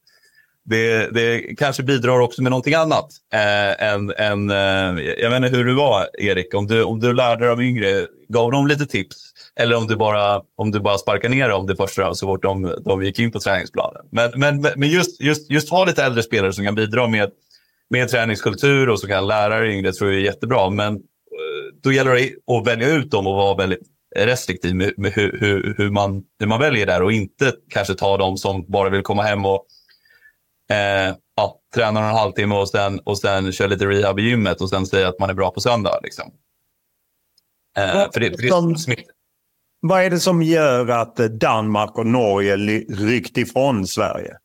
[0.65, 3.08] det, det kanske bidrar också med någonting annat.
[3.34, 6.53] Eh, än, än, eh, jag vet inte hur du var, Erik.
[6.53, 9.17] Om du, om du lärde dig av yngre, gav dem lite tips?
[9.55, 12.75] Eller om du bara, om du bara sparkade ner dem det första så fort de,
[12.86, 14.01] de gick in på träningsplanen.
[14.12, 17.32] Men, men, men just, just, just ha lite äldre spelare som kan bidra med,
[17.89, 20.69] med träningskultur och som kan lära dig yngre tror jag är jättebra.
[20.69, 21.02] Men eh,
[21.84, 23.82] då gäller det att välja ut dem och vara väldigt
[24.15, 28.17] restriktiv med, med hur, hur, hur, man, hur man väljer där och inte kanske ta
[28.17, 29.65] de som bara vill komma hem och
[30.69, 34.69] eh, ja, träna en halvtimme och sen, och sen köra lite rehab i gymmet och
[34.69, 35.99] sen säga att man är bra på söndag.
[36.04, 36.32] Liksom.
[37.78, 38.75] Eh, för det, för det som,
[39.82, 42.58] vad är det som gör att Danmark och Norge
[42.89, 44.38] ryckt ifrån Sverige?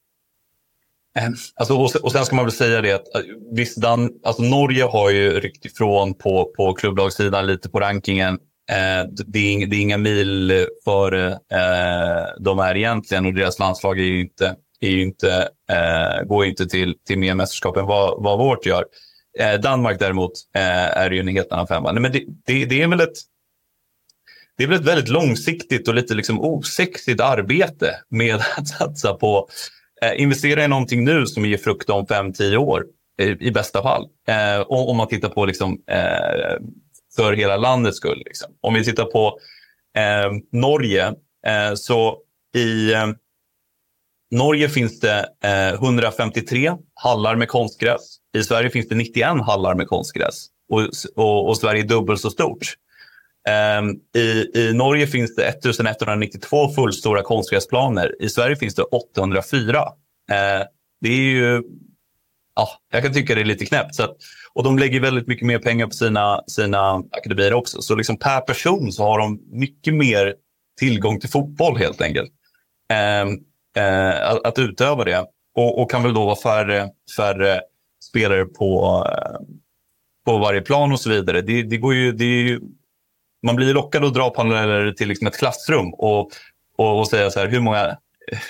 [1.18, 3.20] Eh, alltså, och, och sen ska man väl säga det att eh,
[3.52, 8.34] visst, Dan, alltså Norge har ju ryckt ifrån på, på klubblagssidan lite på rankingen.
[8.70, 13.98] Eh, det, är, det är inga mil före eh, de är egentligen och deras landslag
[13.98, 18.22] är ju inte, är ju inte, eh, går inte till, till mer mästerskap än vad,
[18.22, 18.84] vad vårt gör.
[19.38, 21.92] Eh, Danmark däremot eh, är ju en helt annan femma.
[21.92, 23.18] Nej, men det, det, det, är väl ett,
[24.56, 29.48] det är väl ett väldigt långsiktigt och lite liksom osexigt arbete med att satsa på
[30.02, 32.84] Eh, investera i någonting nu som ger frukt om 5-10 år
[33.22, 34.08] i, i bästa fall.
[34.28, 36.56] Eh, och om man tittar på liksom, eh,
[37.16, 38.22] för hela landets skull.
[38.26, 38.52] Liksom.
[38.60, 39.38] Om vi tittar på
[39.96, 41.06] eh, Norge,
[41.46, 42.18] eh, så
[42.56, 43.06] i eh,
[44.30, 48.16] Norge finns det eh, 153 hallar med konstgräs.
[48.36, 50.80] I Sverige finns det 91 hallar med konstgräs och,
[51.16, 52.74] och, och Sverige är dubbelt så stort.
[53.78, 58.22] Um, i, I Norge finns det 1192 fullstora konstgräsplaner.
[58.22, 59.78] I Sverige finns det 804.
[59.78, 60.66] Uh, ehm,
[61.00, 61.62] det är ju,
[62.56, 63.94] ja, jag kan tycka det är lite knäppt.
[63.94, 64.16] Så att,
[64.52, 67.82] och de lägger väldigt mycket mer pengar på sina, sina akademier också.
[67.82, 70.34] Så liksom per person så har de mycket mer
[70.78, 72.32] tillgång till fotboll helt enkelt.
[72.90, 73.22] Eh,
[73.84, 75.26] eh, att, att, utöva det.
[75.54, 77.60] Och, och, kan väl då vara färre, färre
[78.04, 79.40] spelare på, eh,
[80.24, 81.40] på varje plan och så vidare.
[81.40, 82.60] Det, det går ju, det ju,
[83.44, 86.30] man blir lockad att dra paralleller till liksom ett klassrum och,
[86.78, 87.96] och, och, säga så här, hur många,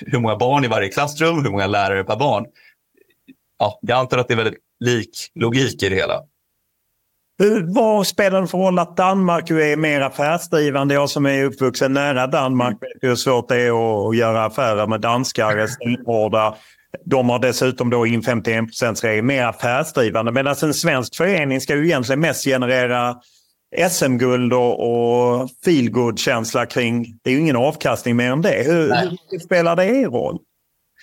[0.01, 2.45] hur många barn i varje klassrum, hur många lärare per barn.
[3.59, 6.21] Ja, jag antar att det är väldigt lik logik i det hela.
[7.65, 10.95] Vad spelar det för roll att Danmark är mer affärsdrivande?
[10.95, 15.01] Jag som är uppvuxen nära Danmark vet hur svårt det är att göra affärer med
[15.01, 15.67] danskar.
[15.67, 16.55] Stenhårda.
[17.05, 20.33] De har dessutom då in 51 regel mer affärsdrivande.
[20.33, 23.15] Medan en svensk förening ska ju egentligen mest generera
[23.91, 27.19] SM-guld och, och feelgood-känsla kring...
[27.23, 28.63] Det är ju ingen avkastning mer än det.
[28.67, 28.89] Hur,
[29.31, 30.39] hur spelar det er roll?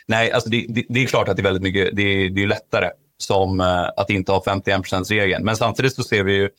[0.07, 2.43] Nej, alltså det, det, det, är klart att det är väldigt mycket det är, det
[2.43, 5.45] är lättare som eh, att inte ha 51% regeln.
[5.45, 6.49] Men samtidigt så ser vi ju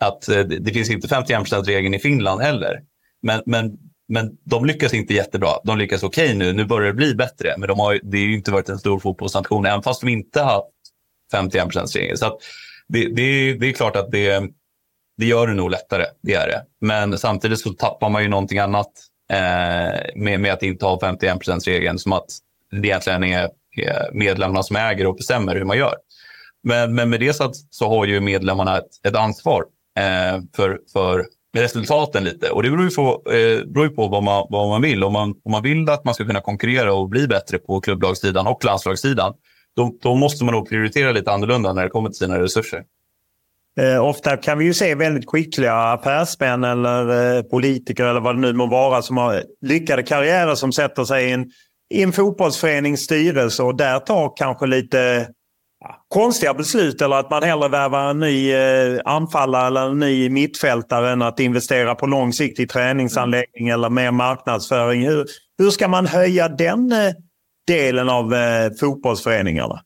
[0.00, 2.80] att eh, det finns inte 51% regeln i Finland heller.
[3.22, 3.72] Men, men,
[4.08, 5.50] men de lyckas inte jättebra.
[5.64, 6.52] De lyckas okej okay nu.
[6.52, 7.54] Nu börjar det bli bättre.
[7.58, 10.40] Men de har, det har ju inte varit en stor fotbollsnation även fast de inte
[10.40, 10.62] har
[11.34, 12.18] 51% regeln.
[12.18, 12.38] Så
[12.88, 14.50] det, det, det är klart att det,
[15.18, 16.04] det gör det nog lättare.
[16.22, 16.62] Det är det.
[16.80, 18.90] Men samtidigt så tappar man ju någonting annat
[19.32, 22.26] eh, med, med att inte ha 51% regeln Som att
[22.70, 23.50] det egentligen är
[24.12, 25.94] medlemmarna som äger och bestämmer hur man gör.
[26.62, 29.64] Men, men med det så, så har ju medlemmarna ett, ett ansvar
[29.98, 31.26] eh, för, för
[31.56, 32.50] resultaten lite.
[32.50, 35.04] Och det beror ju på, eh, beror på vad, man, vad man vill.
[35.04, 38.46] Om man, om man vill att man ska kunna konkurrera och bli bättre på klubblagssidan
[38.46, 39.34] och landslagssidan,
[39.76, 42.82] då, då måste man nog prioritera lite annorlunda när det kommer till sina resurser.
[43.78, 48.40] Eh, ofta kan vi ju se väldigt skickliga affärsmän eller eh, politiker eller vad det
[48.40, 51.50] nu må vara som har lyckade karriärer som sätter sig i en
[51.94, 55.28] i en fotbollsförenings styrelse och där tar kanske lite
[56.08, 61.10] konstiga beslut eller att man hellre värvar en ny eh, anfallare eller en ny mittfältare
[61.10, 65.06] än att investera på lång sikt i träningsanläggning eller mer marknadsföring.
[65.06, 65.26] Hur,
[65.58, 67.12] hur ska man höja den eh,
[67.66, 69.80] delen av eh, fotbollsföreningarna?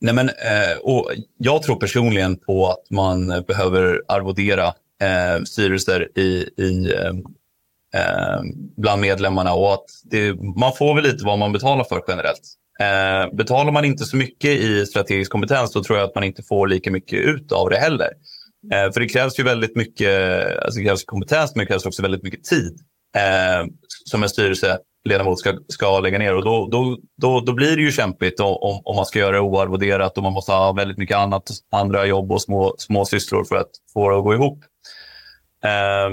[0.00, 4.66] Nej, men, eh, och jag tror personligen på att man behöver arvodera
[5.02, 7.12] eh, styrelser i, i, eh,
[8.00, 8.40] eh,
[8.76, 12.42] bland medlemmarna och att det, man får väl lite vad man betalar för generellt.
[12.80, 16.42] Eh, betalar man inte så mycket i strategisk kompetens så tror jag att man inte
[16.42, 18.10] får lika mycket ut av det heller.
[18.72, 22.02] Eh, för det krävs ju väldigt mycket alltså det krävs kompetens men det krävs också
[22.02, 22.78] väldigt mycket tid
[23.16, 23.66] eh,
[24.04, 26.34] som en styrelseledamot ska, ska lägga ner.
[26.34, 29.40] Och då, då, då, då blir det ju kämpigt om, om man ska göra det
[29.40, 33.56] oarvoderat och man måste ha väldigt mycket annat, andra jobb och små, små sysslor för
[33.56, 34.58] att få det att gå ihop.
[35.64, 36.10] Eh,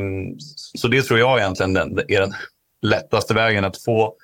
[0.76, 1.78] så det tror jag egentligen
[2.08, 2.34] är den
[2.82, 4.16] lättaste vägen att få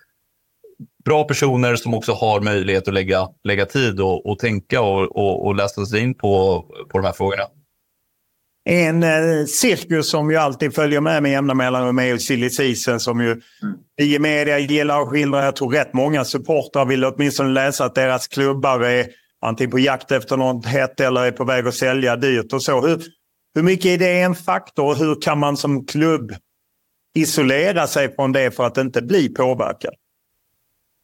[1.05, 5.45] bra personer som också har möjlighet att lägga, lägga tid och, och tänka och, och,
[5.45, 7.43] och läsa sig in på, på de här frågorna.
[8.69, 13.21] En eh, cirkus som ju alltid följer med med jämna mellanrum är silly season som
[13.21, 13.41] ju
[13.97, 15.45] vi i media gillar att skildra.
[15.45, 19.07] Jag tror rätt många supportrar vill åtminstone läsa att deras klubbar är
[19.41, 22.87] antingen på jakt efter något hett eller är på väg att sälja dyrt och så.
[22.87, 23.03] Hur,
[23.55, 24.95] hur mycket är det en faktor?
[24.95, 26.31] Hur kan man som klubb
[27.15, 29.93] isolera sig från det för att inte bli påverkad?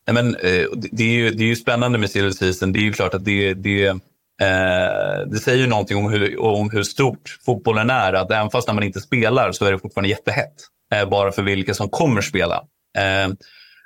[0.08, 2.72] Nej, men, eh, det, är ju, det är ju spännande med silly season.
[2.72, 4.00] Det är ju klart att det, det,
[4.42, 8.14] eh, det säger ju någonting om hur, om hur stort fotbollen är.
[8.14, 10.56] Att även fast när man inte spelar så är det fortfarande jättehett.
[10.94, 12.56] Eh, bara för vilka som kommer spela.
[12.98, 13.34] Eh,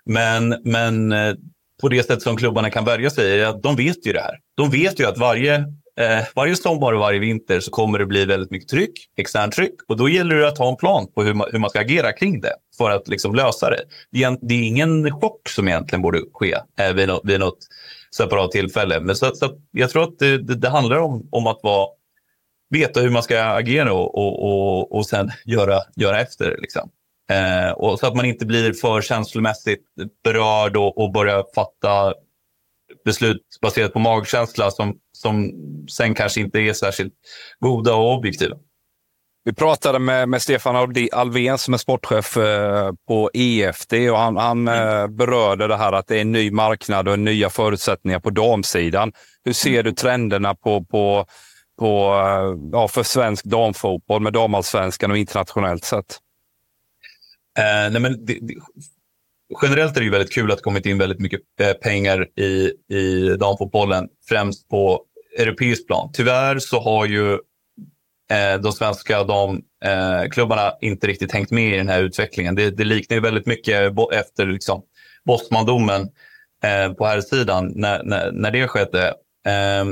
[0.06, 1.34] men, men eh,
[1.82, 4.36] på det sätt som klubbarna kan värja sig, att de vet ju det här.
[4.58, 5.66] De vet ju att varje
[6.00, 9.76] Eh, varje sommar och varje vinter så kommer det bli väldigt mycket tryck, externt tryck.
[9.88, 12.12] Och då gäller det att ha en plan på hur man, hur man ska agera
[12.12, 13.82] kring det för att liksom lösa det.
[14.12, 17.58] Det är, det är ingen chock som egentligen borde ske eh, vid, något, vid något
[18.16, 19.00] separat tillfälle.
[19.00, 21.88] Men så, så jag tror att det, det, det, handlar om, om att vara,
[22.70, 26.58] veta hur man ska agera och, och, och, och sen göra, göra efter.
[26.62, 26.90] Liksom.
[27.32, 29.86] Eh, och så att man inte blir för känslomässigt
[30.24, 32.14] berörd och, och börjar fatta
[33.06, 35.52] beslut baserat på magkänsla som, som
[35.90, 37.14] sen kanske inte är särskilt
[37.60, 38.56] goda och objektiva.
[39.44, 44.68] Vi pratade med, med Stefan Alvén som är sportchef eh, på EFD och han, han
[44.68, 45.16] mm.
[45.16, 49.12] berörde det här att det är en ny marknad och nya förutsättningar på damsidan.
[49.44, 51.26] Hur ser du trenderna på, på,
[51.80, 56.20] på, eh, ja, för svensk damfotboll med damallsvenskan och internationellt sett?
[57.60, 58.54] Eh, nej men det, det,
[59.62, 62.72] generellt är det ju väldigt kul att det kommit in väldigt mycket eh, pengar i,
[62.94, 65.02] i damfotbollen, främst på
[65.38, 66.10] europeisk plan.
[66.14, 67.34] Tyvärr så har ju
[68.32, 72.56] eh, de svenska damklubbarna eh, inte riktigt hängt med i den här utvecklingen.
[72.56, 74.82] Det, det liknar ju väldigt mycket efter liksom,
[75.26, 76.02] Bosmandomen
[76.64, 79.08] eh, på här sidan när, när, när det skedde.
[79.46, 79.86] Eh,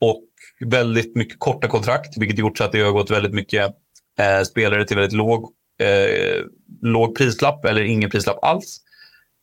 [0.00, 0.24] och
[0.60, 3.74] väldigt mycket korta kontrakt, vilket gjort så att det har gått väldigt mycket
[4.18, 6.44] eh, spelare till väldigt låg, eh,
[6.82, 8.80] låg prislapp eller ingen prislapp alls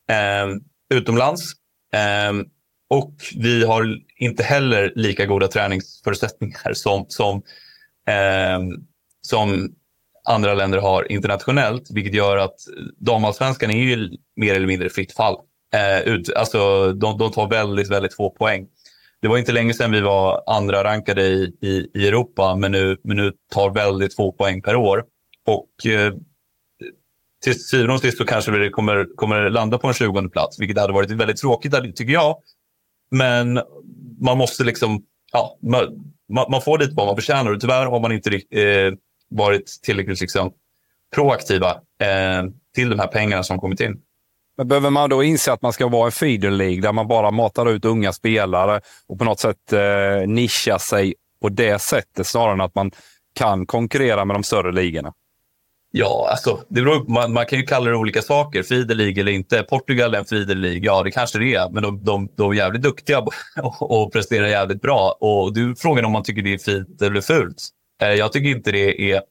[0.09, 0.59] Ehm,
[0.93, 1.53] utomlands.
[1.93, 2.33] Eh,
[2.89, 7.41] och vi har inte heller lika goda träningsförutsättningar som, som,
[8.07, 8.59] eh,
[9.21, 9.69] som
[10.29, 12.55] andra länder har internationellt, vilket gör att
[12.97, 15.35] damallsvenskan är ju mer eller mindre fritt fall.
[15.73, 18.67] Eh, ut, alltså, de, de tar väldigt, väldigt få poäng.
[19.21, 22.97] Det var inte länge sedan vi var andra rankade i, i, i Europa, men nu,
[23.03, 25.03] men nu tar väldigt få poäng per år.
[25.47, 26.13] Och eh,
[27.43, 30.77] till syvende och sist så kanske det kommer, kommer landa på en 20 plats, vilket
[30.77, 32.35] hade varit väldigt tråkigt tycker jag.
[33.11, 33.59] Men
[34.21, 38.11] man måste liksom, ja, man, man får lite vad man förtjänar och tyvärr har man
[38.11, 38.93] inte eh,
[39.29, 40.51] varit tillräckligt liksom,
[41.15, 41.71] proaktiva
[42.01, 42.43] eh,
[42.75, 44.01] till de här pengarna som kommit in.
[44.57, 47.31] Men behöver man då inse att man ska vara en feeder League där man bara
[47.31, 52.53] matar ut unga spelare och på något sätt eh, nischa sig på det sättet snarare
[52.53, 52.91] än att man
[53.35, 55.13] kan konkurrera med de större ligorna?
[55.95, 58.63] Ja, alltså, det beror, man, man kan ju kalla det olika saker.
[58.63, 59.63] Feeder League eller inte.
[59.63, 60.79] Portugal är en Feeder League.
[60.83, 61.69] Ja, det kanske det är.
[61.69, 63.19] Men de, de, de är jävligt duktiga
[63.61, 65.17] och, och presterar jävligt bra.
[65.19, 67.69] Och du frågar om man tycker det är fint eller fult.
[68.01, 69.21] Eh, jag tycker inte det är,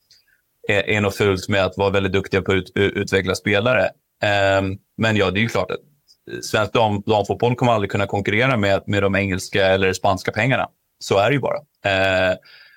[0.69, 3.85] är, är något fult med att vara väldigt duktiga på att ut, utveckla spelare.
[4.23, 4.63] Eh,
[4.97, 5.79] men ja, det är ju klart att
[6.33, 10.69] eh, svensk dam, damfotboll kommer aldrig kunna konkurrera med, med de engelska eller spanska pengarna.
[10.99, 11.59] Så är det ju bara.
[11.85, 12.37] Eh,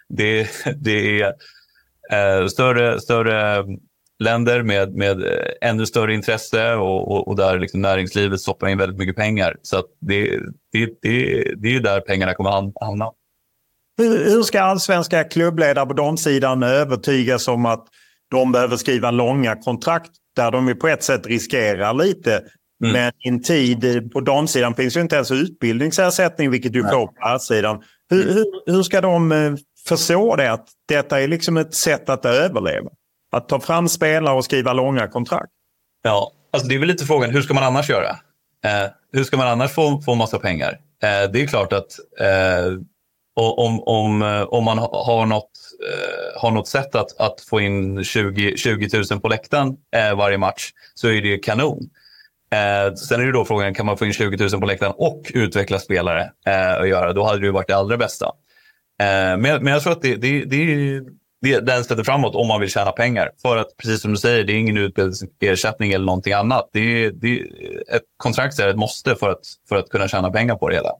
[0.10, 1.34] det, det är
[2.12, 3.66] eh, större, större
[4.24, 5.24] länder med, med
[5.62, 9.56] ännu större intresse och, och, och där liksom näringslivet stoppar in väldigt mycket pengar.
[9.62, 10.40] Så det,
[10.72, 12.52] det, det, det är ju där pengarna kommer
[12.86, 13.12] hamna.
[13.98, 17.88] Hur, hur ska allsvenska klubbledare på damsidan övertygas om att
[18.32, 22.44] de behöver skriva långa kontrakt där de på ett sätt riskerar lite
[22.84, 22.94] Mm.
[22.94, 27.14] Men i en tid på damsidan finns ju inte ens utbildningsersättning, vilket du får på
[27.20, 27.84] herrsidan.
[28.10, 29.32] Hur, hur, hur ska de
[29.88, 30.52] förstå det?
[30.52, 32.90] Att detta är liksom ett sätt att överleva?
[33.32, 35.52] Att ta fram spelare och skriva långa kontrakt?
[36.04, 38.10] Ja, alltså det är väl lite frågan, hur ska man annars göra?
[38.66, 40.80] Eh, hur ska man annars få, få massa pengar?
[41.04, 42.80] Eh, det är klart att eh,
[43.36, 45.52] om, om, eh, om man har något,
[45.90, 50.38] eh, har något sätt att, att få in 20, 20 000 på läktaren eh, varje
[50.38, 51.90] match så är det kanon.
[52.52, 55.32] Eh, sen är det då frågan, kan man få in 20 000 på läktaren och
[55.34, 57.14] utveckla spelare eh, och göra?
[57.14, 58.32] Då hade det varit det allra bästa.
[59.02, 61.02] Eh, men, men jag tror att det, det, det,
[61.42, 63.32] det, den sätter framåt om man vill tjäna pengar.
[63.42, 66.70] För att precis som du säger, det är ingen utbildningsersättning eller någonting annat.
[66.74, 67.40] Det, det,
[67.96, 70.92] ett kontrakt är ett måste för att, för att kunna tjäna pengar på det hela.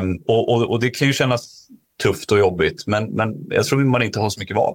[0.00, 1.68] Um, och, och, och, det kan ju kännas
[2.02, 4.74] tufft och jobbigt, men, men jag tror man inte har så mycket val.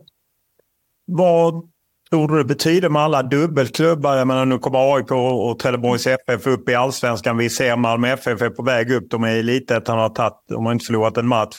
[1.06, 1.70] Vad
[2.10, 4.18] tror du det betyder med alla dubbelklubbar?
[4.18, 7.38] Jag menar, nu kommer AIK och Trelleborgs FF upp i allsvenskan.
[7.38, 9.10] Vi ser Malmö FF är på väg upp.
[9.10, 11.56] De är i elitettan och har tagit, de har inte förlorat en match.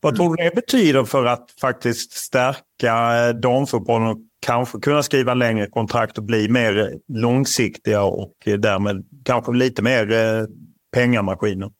[0.00, 5.34] Vad tror du det betyder för att faktiskt stärka eh, damfotbollen och kanske kunna skriva
[5.34, 10.46] längre kontrakt och bli mer eh, långsiktiga och eh, därmed kanske lite mer
[10.94, 11.70] pengamaskiner?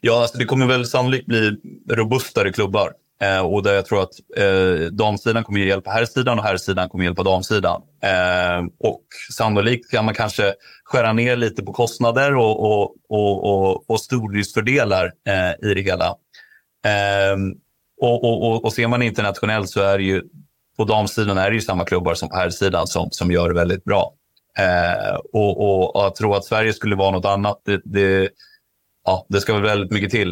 [0.00, 1.56] Ja, alltså det kommer väl sannolikt bli
[1.90, 2.92] robustare klubbar.
[3.22, 7.22] Eh, och där jag tror att eh, damsidan kommer hjälpa herrsidan och herrsidan kommer hjälpa
[7.22, 7.82] damsidan.
[8.02, 9.02] Eh, och
[9.32, 10.54] sannolikt kan man kanske
[10.84, 16.14] skära ner lite på kostnader och, och, och, och, och stordriftsfördelar eh, i det hela.
[16.84, 17.36] Eh,
[18.00, 20.22] och, och, och, och ser man internationellt så är det ju
[20.76, 23.84] på damsidan är det ju samma klubbar som på herrsidan som, som gör det väldigt
[23.84, 24.14] bra.
[24.58, 28.30] Eh, och, och, och att tro att Sverige skulle vara något annat, det, det
[29.04, 30.30] ja, det ska väl väldigt mycket till.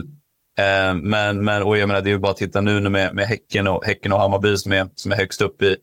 [0.58, 3.26] Eh, men, men och jag menar, det är ju bara att titta nu med, med
[3.26, 5.76] häcken, och, häcken och Hammarby som är, som är högst upp i,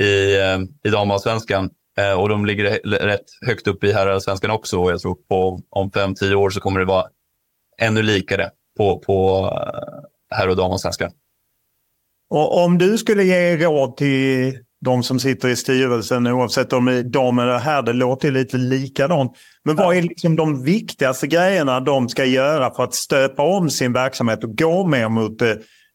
[0.00, 1.70] i, ehm, i damallsvenskan.
[1.98, 4.80] Eh, och de ligger rätt högt upp i herrallsvenskan också.
[4.80, 7.06] Och jag tror på om fem tio år så kommer det vara
[7.80, 11.10] ännu likare på, på eh, herr och dam Och svenska.
[12.30, 17.02] om du skulle ge råd till de som sitter i styrelsen, oavsett om det är
[17.02, 19.32] dam eller herr, det låter lite likadant.
[19.64, 23.92] Men vad är liksom de viktigaste grejerna de ska göra för att stöpa om sin
[23.92, 25.52] verksamhet och gå mer mot eh,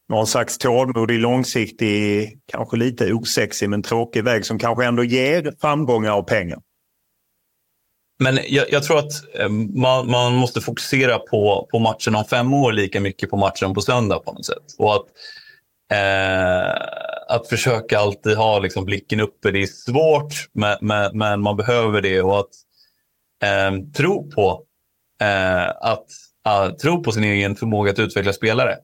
[0.10, 6.14] någon slags tålmodig, långsiktig, kanske lite osexig men tråkig väg som kanske ändå ger framgångar
[6.14, 6.60] och pengar?
[8.24, 12.54] Men jag, jag tror att eh, man, man, måste fokusera på, på matchen om fem
[12.54, 14.64] år lika mycket på matchen på söndag på något sätt.
[14.78, 15.06] Och att
[15.94, 16.72] Eh,
[17.28, 22.02] att försöka alltid ha liksom, blicken uppe, det är svårt, men, men, men man behöver
[22.02, 22.22] det.
[22.22, 22.50] Och att
[23.44, 24.64] eh, tro på
[25.22, 26.06] eh, att
[26.48, 28.78] uh, tro på sin egen förmåga att utveckla spelare.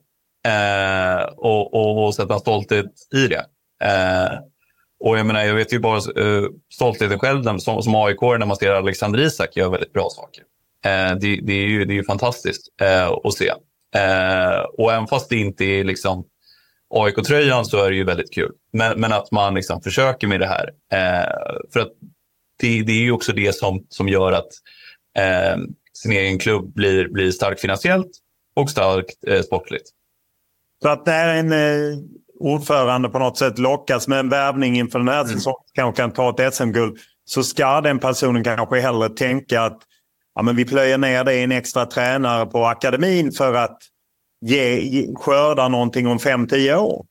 [0.48, 3.44] uh, och, och, och, sätta stolthet i det.
[3.84, 4.38] Uh,
[5.00, 8.56] och jag menar, jag vet ju bara uh, stoltheten själv som, som AIK när man
[8.56, 10.42] ser Alexander Isak gör väldigt bra saker.
[10.86, 13.50] Uh, det, det, är ju, det är ju fantastiskt uh, att se.
[13.96, 16.24] Uh, och även fast det inte är liksom
[16.94, 18.52] AIK-tröjan så är det ju väldigt kul.
[18.72, 20.70] Men, men att man liksom försöker med det här.
[21.72, 21.92] För att
[22.60, 24.48] det, det, är ju också det som, som gör att
[25.92, 28.10] sin egen klubb blir, blir stark finansiellt
[28.54, 29.88] och starkt eh, sportligt.
[30.82, 31.52] Så att är en
[32.40, 35.34] ordförande på något sätt lockas med en värvning inför den här mm.
[35.34, 39.78] säsongen, kanske kan ta ett SM-guld, så ska den personen kanske hellre tänka att
[40.34, 43.78] ja, men vi plöjer ner det i en extra tränare på akademin för att
[44.40, 47.06] ge, ge, skörda någonting om 5-10 år.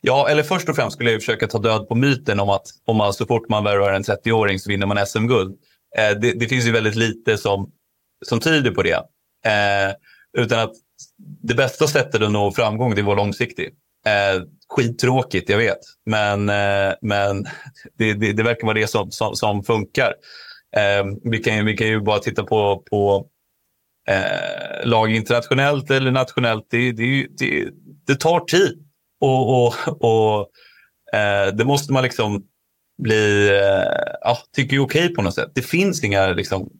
[0.00, 2.96] Ja, eller först och främst skulle jag försöka ta död på myten om att om
[2.96, 5.56] man, så fort man värvar en 30-åring så vinner man SM-guld.
[5.96, 7.70] Eh, det, det, finns ju väldigt lite som,
[8.26, 9.02] som tyder på det.
[9.46, 9.94] Eh,
[10.38, 10.72] utan att
[11.42, 13.74] det bästa sättet att nå framgång det är att vara långsiktig.
[14.08, 15.78] Eh, skittråkigt, jag vet.
[16.06, 17.44] Men, eh, men
[17.98, 20.14] det, det, det, verkar vara det som, som, som funkar.
[20.76, 23.26] Eh, vi, kan, vi kan ju bara titta på, på
[24.08, 27.68] eh, lag internationellt eller nationellt, det, det, det,
[28.06, 28.84] det tar tid.
[29.20, 30.40] Och, och, och
[31.18, 32.44] eh, det måste man liksom
[33.02, 35.52] bli, eh, ja, tycker är okej på något sätt.
[35.54, 36.70] Det finns inga, liksom,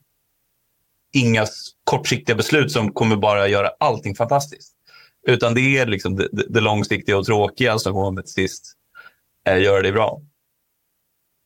[1.13, 1.45] inga
[1.83, 4.78] kortsiktiga beslut som kommer bara göra allting fantastiskt.
[5.29, 8.73] Utan det är liksom det, det långsiktiga och tråkiga som kommer till sist
[9.47, 10.21] eh, göra det bra.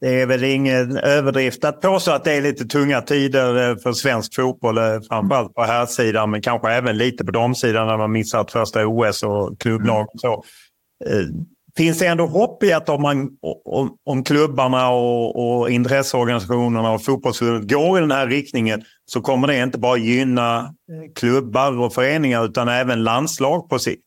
[0.01, 3.93] Det är väl ingen överdrift att påstå att det är lite tunga tider eh, för
[3.93, 4.77] svensk fotboll.
[4.77, 8.87] Eh, framförallt på här sidan men kanske även lite på damsidan när man missat första
[8.87, 10.07] OS och klubblag.
[10.13, 10.43] Och så.
[11.05, 11.25] Eh,
[11.77, 13.29] Finns det ändå hopp i att om, man,
[13.65, 19.47] om, om klubbarna och, och intresseorganisationerna och fotbollsförbundet går i den här riktningen så kommer
[19.47, 24.01] det inte bara gynna eh, klubbar och föreningar utan även landslag på sikt?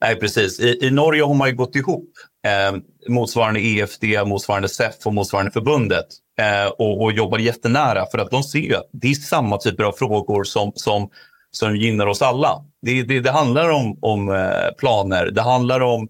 [0.00, 0.60] Nej, precis.
[0.60, 2.10] I, I, Norge har man ju gått ihop
[2.46, 2.78] eh,
[3.08, 6.06] motsvarande EFD, motsvarande SEF och motsvarande förbundet
[6.40, 9.84] eh, och, och jobbar jättenära för att de ser ju att det är samma typer
[9.84, 11.10] av frågor som, som,
[11.50, 12.64] som gynnar oss alla.
[12.82, 16.08] Det, det, det handlar om, om eh, planer, det handlar om,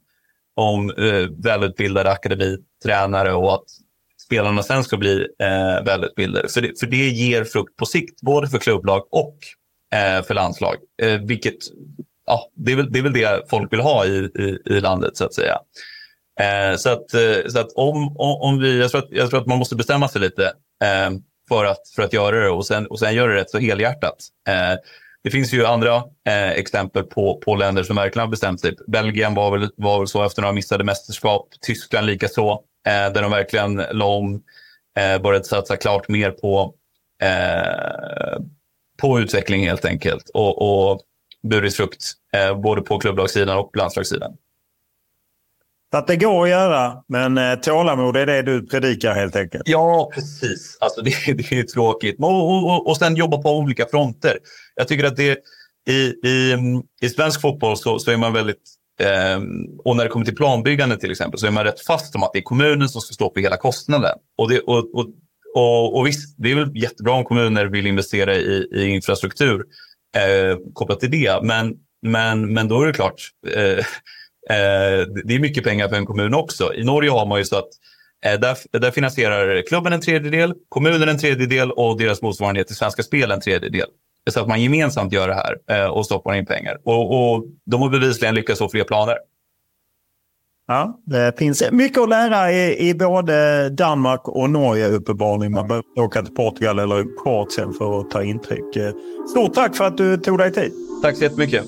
[0.57, 3.65] om eh, välutbildade akademitränare och att
[4.27, 6.49] spelarna sen ska bli eh, välutbildade.
[6.49, 9.37] För det, för det ger frukt på sikt, både för klubblag och
[9.99, 10.77] eh, för landslag.
[11.03, 11.55] Eh, vilket
[12.27, 15.17] ja, det, är väl, det är väl det folk vill ha i, i, i landet
[15.17, 15.59] så att säga.
[16.41, 19.47] Eh, så att, eh, så att om, om vi, jag tror att, jag tror att
[19.47, 20.45] man måste bestämma sig lite
[20.85, 21.11] eh,
[21.49, 24.17] för, att, för att göra det och sen, och sen göra det rätt så helhjärtat.
[24.49, 24.79] Eh,
[25.25, 25.97] det finns ju andra
[26.27, 28.77] eh, exempel på, på länder som verkligen har bestämt sig.
[28.87, 31.49] Belgien var väl, var väl så efter några missade mästerskap.
[31.61, 32.53] Tyskland lika så,
[32.87, 34.43] eh, där de verkligen la om,
[34.99, 36.75] eh, började satsa klart mer på,
[37.23, 38.43] eh,
[39.01, 40.31] på utveckling helt enkelt.
[40.35, 41.01] Och, och
[41.43, 44.37] burit frukt, eh, både på klubblagssidan och landslagssidan.
[45.91, 49.63] Så att det går att göra, men eh, tålamod är det du predikar helt enkelt.
[49.67, 50.79] Ja, precis.
[50.81, 52.17] Alltså, det, det är tråkigt.
[52.21, 54.39] Och, och, och sen jobba på olika fronter.
[54.75, 55.39] Jag tycker att det
[55.89, 58.63] i, i, mm, i svensk fotboll så, så är man väldigt
[59.01, 59.41] eh,
[59.85, 62.33] och när det kommer till planbyggande till exempel så är man rätt fast om att
[62.33, 64.19] det är kommunen som ska stå för hela kostnaden.
[64.39, 65.07] Och, det, och, och,
[65.55, 69.65] och, och visst, det är väl jättebra om kommuner vill investera i, i infrastruktur
[70.17, 71.41] eh, kopplat till det.
[71.43, 73.79] Men, men, men då är det klart, eh,
[74.57, 76.75] eh det är mycket pengar för en kommun också.
[76.75, 77.69] I Norge har man ju så att
[78.27, 83.03] eh, där, där finansierar klubben en tredjedel, kommunen en tredjedel och deras motsvarighet till Svenska
[83.03, 83.89] Spel en tredjedel.
[84.31, 86.79] Så att man gemensamt gör det här eh, och stoppar in pengar.
[86.85, 89.17] Och, och de har bevisligen lyckats få fler planer.
[90.67, 95.53] Ja, det finns mycket att lära i, i både Danmark och Norge uppenbarligen.
[95.53, 98.77] Man behöver åka till Portugal eller Kroatien för att ta intryck.
[98.77, 98.93] Eh,
[99.31, 100.73] stort tack för att du tog dig tid.
[101.03, 101.65] Tack så jättemycket.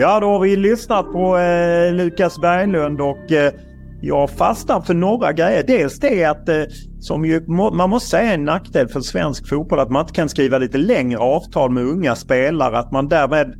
[0.00, 3.52] Ja, då har vi lyssnat på eh, Lukas Berglund och eh,
[4.00, 5.64] jag fastnar för några grejer.
[5.66, 6.62] Dels det att, eh,
[7.00, 10.58] som ju, man måste säga en nackdel för svensk fotboll, att man inte kan skriva
[10.58, 12.78] lite längre avtal med unga spelare.
[12.78, 13.54] Att man därmed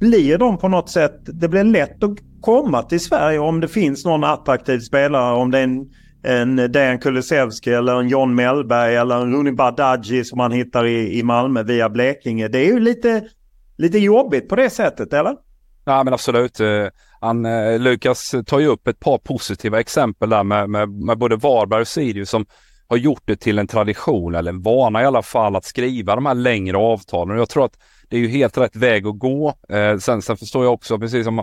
[0.00, 4.04] blir de på något sätt, det blir lätt att komma till Sverige om det finns
[4.04, 5.34] någon attraktiv spelare.
[5.34, 5.86] Om det är en,
[6.22, 11.18] en Dejan Kulusevski eller en John Mellberg eller en Rooney Badaji som man hittar i,
[11.18, 12.48] i Malmö via Blekinge.
[12.48, 13.22] Det är ju lite,
[13.78, 15.47] lite jobbigt på det sättet, eller?
[15.88, 16.60] Ja men absolut.
[16.60, 16.86] Eh,
[17.20, 21.36] han, eh, Lukas tar ju upp ett par positiva exempel där med, med, med både
[21.36, 22.46] Varberg och Sirius som
[22.88, 26.26] har gjort det till en tradition eller en vana i alla fall att skriva de
[26.26, 27.34] här längre avtalen.
[27.34, 27.78] Och jag tror att
[28.08, 29.54] det är ju helt rätt väg att gå.
[29.68, 31.38] Eh, sen, sen förstår jag också, precis som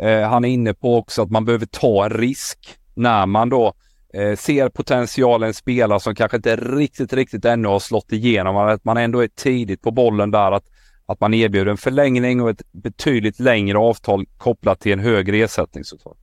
[0.00, 2.58] eh, han är inne på också, att man behöver ta en risk
[2.94, 3.72] när man då
[4.14, 8.56] eh, ser potentialen spelare som kanske inte riktigt, riktigt ännu har slått igenom.
[8.56, 10.52] Att man ändå är tidigt på bollen där.
[10.52, 10.64] att
[11.10, 15.84] att man erbjuder en förlängning och ett betydligt längre avtal kopplat till en högre ersättning
[15.84, 16.16] såklart.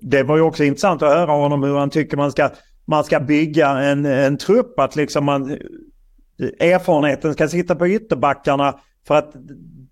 [0.00, 2.50] Det var ju också intressant att höra honom hur han tycker man ska,
[2.84, 4.78] man ska bygga en, en trupp.
[4.78, 9.34] Att liksom man, eh, erfarenheten ska sitta på ytterbackarna för att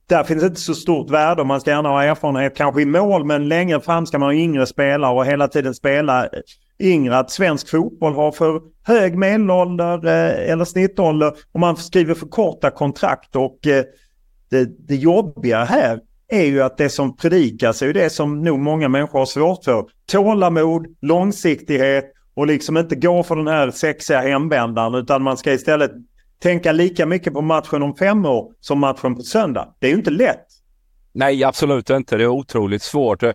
[0.07, 1.45] där finns inte så stort värde.
[1.45, 4.67] Man ska gärna ha erfarenhet kanske i mål men längre fram ska man ha yngre
[4.67, 6.31] spelare och hela tiden spela eh,
[6.79, 7.19] yngre.
[7.19, 12.71] Att svensk fotboll har för hög medelålder eh, eller snittålder och man skriver för korta
[12.71, 13.37] kontrakt.
[13.37, 13.85] Och eh,
[14.51, 18.59] det, det jobbiga här är ju att det som predikas är ju det som nog
[18.59, 19.85] många människor har svårt för.
[20.07, 25.91] Tålamod, långsiktighet och liksom inte gå för den här sexiga hemvändaren utan man ska istället
[26.39, 29.75] tänka lika mycket på matchen om fem år som matchen på söndag.
[29.79, 30.47] Det är ju inte lätt.
[31.13, 32.17] Nej, absolut inte.
[32.17, 33.23] Det är otroligt svårt.
[33.23, 33.33] Eh,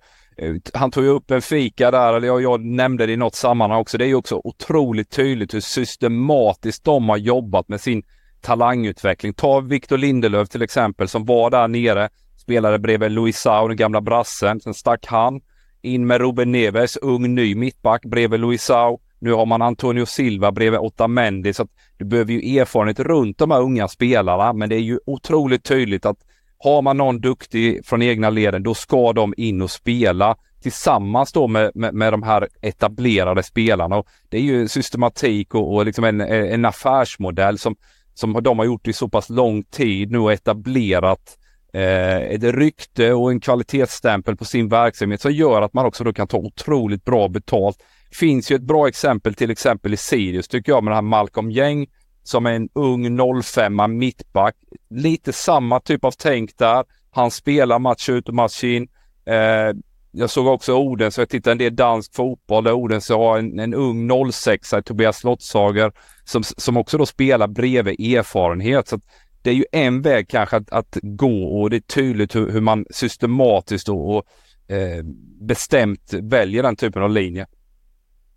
[0.74, 3.80] han tog ju upp en fika där, eller jag, jag nämnde det i något sammanhang
[3.80, 3.98] också.
[3.98, 8.04] Det är ju också otroligt tydligt hur systematiskt de har jobbat med sin
[8.42, 9.34] talangutveckling.
[9.34, 14.62] Ta Victor Lindelöf till exempel som var där nere, spelade bredvid Luisao, den gamla brassen.
[14.62, 15.42] Sen stack han
[15.82, 19.00] in med Ruben Neves, ung ny mittback bredvid Luisao.
[19.20, 23.52] Nu har man Antonio Silva bredvid Otamendi så att du behöver ju erfarenhet runt de
[23.52, 26.18] här unga spelarna men det är ju otroligt tydligt att
[26.58, 31.48] har man någon duktig från egna leden då ska de in och spela tillsammans då
[31.48, 33.98] med, med, med de här etablerade spelarna.
[33.98, 37.76] Och det är ju systematik och, och liksom en, en affärsmodell som,
[38.14, 41.38] som de har gjort i så pass lång tid nu och etablerat
[41.74, 46.14] eh, ett rykte och en kvalitetsstämpel på sin verksamhet som gör att man också då
[46.14, 50.72] kan ta otroligt bra betalt finns ju ett bra exempel till exempel i Sirius tycker
[50.72, 51.88] jag med den här Malcolm Gäng
[52.24, 54.56] som är en ung 05 mittback.
[54.90, 56.84] Lite samma typ av tänk där.
[57.12, 58.88] Han spelar match ut och match in.
[59.26, 59.74] Eh,
[60.12, 63.74] jag såg också Odense, jag tittade en del dansk fotboll där Odense har en, en
[63.74, 65.92] ung 06 Tobias Slottshager
[66.24, 68.88] som, som också då spelar bredvid erfarenhet.
[68.88, 69.00] Så
[69.42, 72.62] det är ju en väg kanske att, att gå och det är tydligt hur, hur
[72.62, 74.26] man systematiskt och, och
[74.72, 75.04] eh,
[75.42, 77.48] bestämt väljer den typen av linje.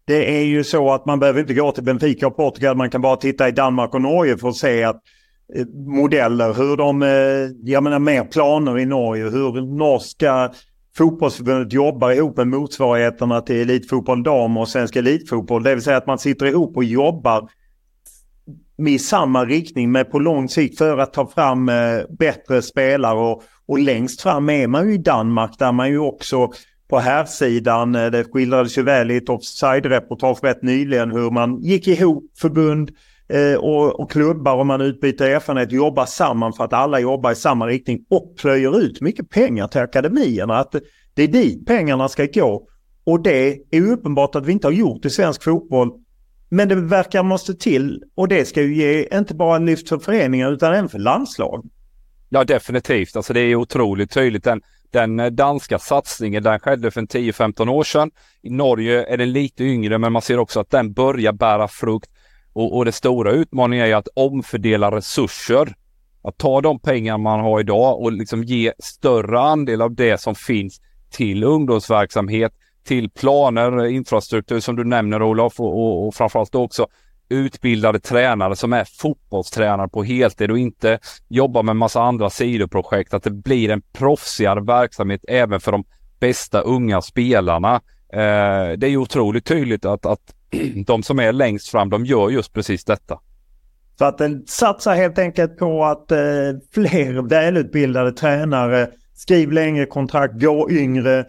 [0.05, 2.77] Det är ju så att man behöver inte gå till Benfica och Portugal.
[2.77, 5.01] Man kan bara titta i Danmark och Norge för att se att
[5.55, 10.53] eh, modeller, hur de, eh, jag menar mer planer i Norge, hur norska
[10.97, 15.63] fotbollsförbundet jobbar ihop med motsvarigheterna till Elitfotboll Dam och Svensk Elitfotboll.
[15.63, 17.49] Det vill säga att man sitter ihop och jobbar
[18.89, 23.19] i samma riktning men på lång sikt för att ta fram eh, bättre spelare.
[23.19, 26.53] Och, och längst fram är man ju i Danmark där man ju också
[26.93, 31.63] på här sidan eh, det skildrades ju väl i ett offside-reportage rätt nyligen hur man
[31.63, 32.91] gick ihop förbund
[33.29, 37.35] eh, och, och klubbar och man utbyter erfarenhet, jobbar samman för att alla jobbar i
[37.35, 40.59] samma riktning och plöjer ut mycket pengar till akademierna.
[40.59, 40.75] Att
[41.15, 42.69] det är dit pengarna ska gå.
[43.05, 45.91] Och det är uppenbart att vi inte har gjort i svensk fotboll
[46.49, 49.99] men det verkar måste till och det ska ju ge inte bara en lyft för
[49.99, 51.65] föreningar utan även för landslag.
[52.29, 54.45] Ja definitivt, alltså det är otroligt tydligt.
[54.45, 54.61] Den,
[54.93, 58.11] den eh, danska satsningen den skedde för 10-15 år sedan.
[58.43, 62.11] I Norge är den lite yngre men man ser också att den börjar bära frukt.
[62.53, 65.75] Och, och det stora utmaningen är att omfördela resurser.
[66.25, 70.35] Att ta de pengar man har idag och liksom ge större andel av det som
[70.35, 70.81] finns
[71.11, 72.53] till ungdomsverksamhet,
[72.85, 76.87] till planer, infrastruktur som du nämner Olof och, och, och framförallt också
[77.33, 83.15] utbildade tränare som är fotbollstränare på heltid och inte jobbar med massa andra sidoprojekt.
[83.15, 85.85] Att det blir en proffsigare verksamhet även för de
[86.21, 87.75] bästa unga spelarna.
[88.13, 90.35] Eh, det är ju otroligt tydligt att, att
[90.87, 93.19] de som är längst fram, de gör just precis detta.
[93.99, 96.19] Så att den satsar helt enkelt på att eh,
[96.75, 101.25] fler välutbildade tränare skriv längre kontrakt, gå yngre,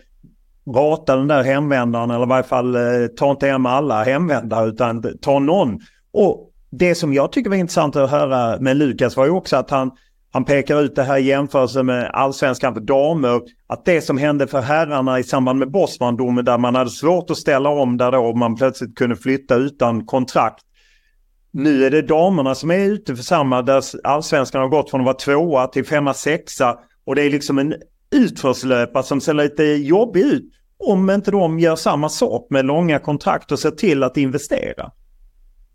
[0.75, 5.03] rata den där hemvändaren eller i varje fall eh, ta inte hem alla hemvändare utan
[5.21, 5.79] ta någon.
[6.13, 9.69] Och det som jag tycker var intressant att höra med Lukas var ju också att
[9.69, 9.91] han,
[10.31, 13.41] han pekar ut det här i jämförelse med allsvenskan för damer.
[13.67, 17.37] Att det som hände för herrarna i samband med Bosman-domen där man hade svårt att
[17.37, 20.63] ställa om där då man plötsligt kunde flytta utan kontrakt.
[21.51, 25.05] Nu är det damerna som är ute för samma där allsvenskan har gått från att
[25.05, 26.77] vara tvåa till femma, sexa.
[27.05, 27.75] Och det är liksom en
[28.15, 30.43] utförslöpa som ser lite jobbig ut.
[30.77, 34.91] Om inte de gör samma sak med långa kontrakt och ser till att investera.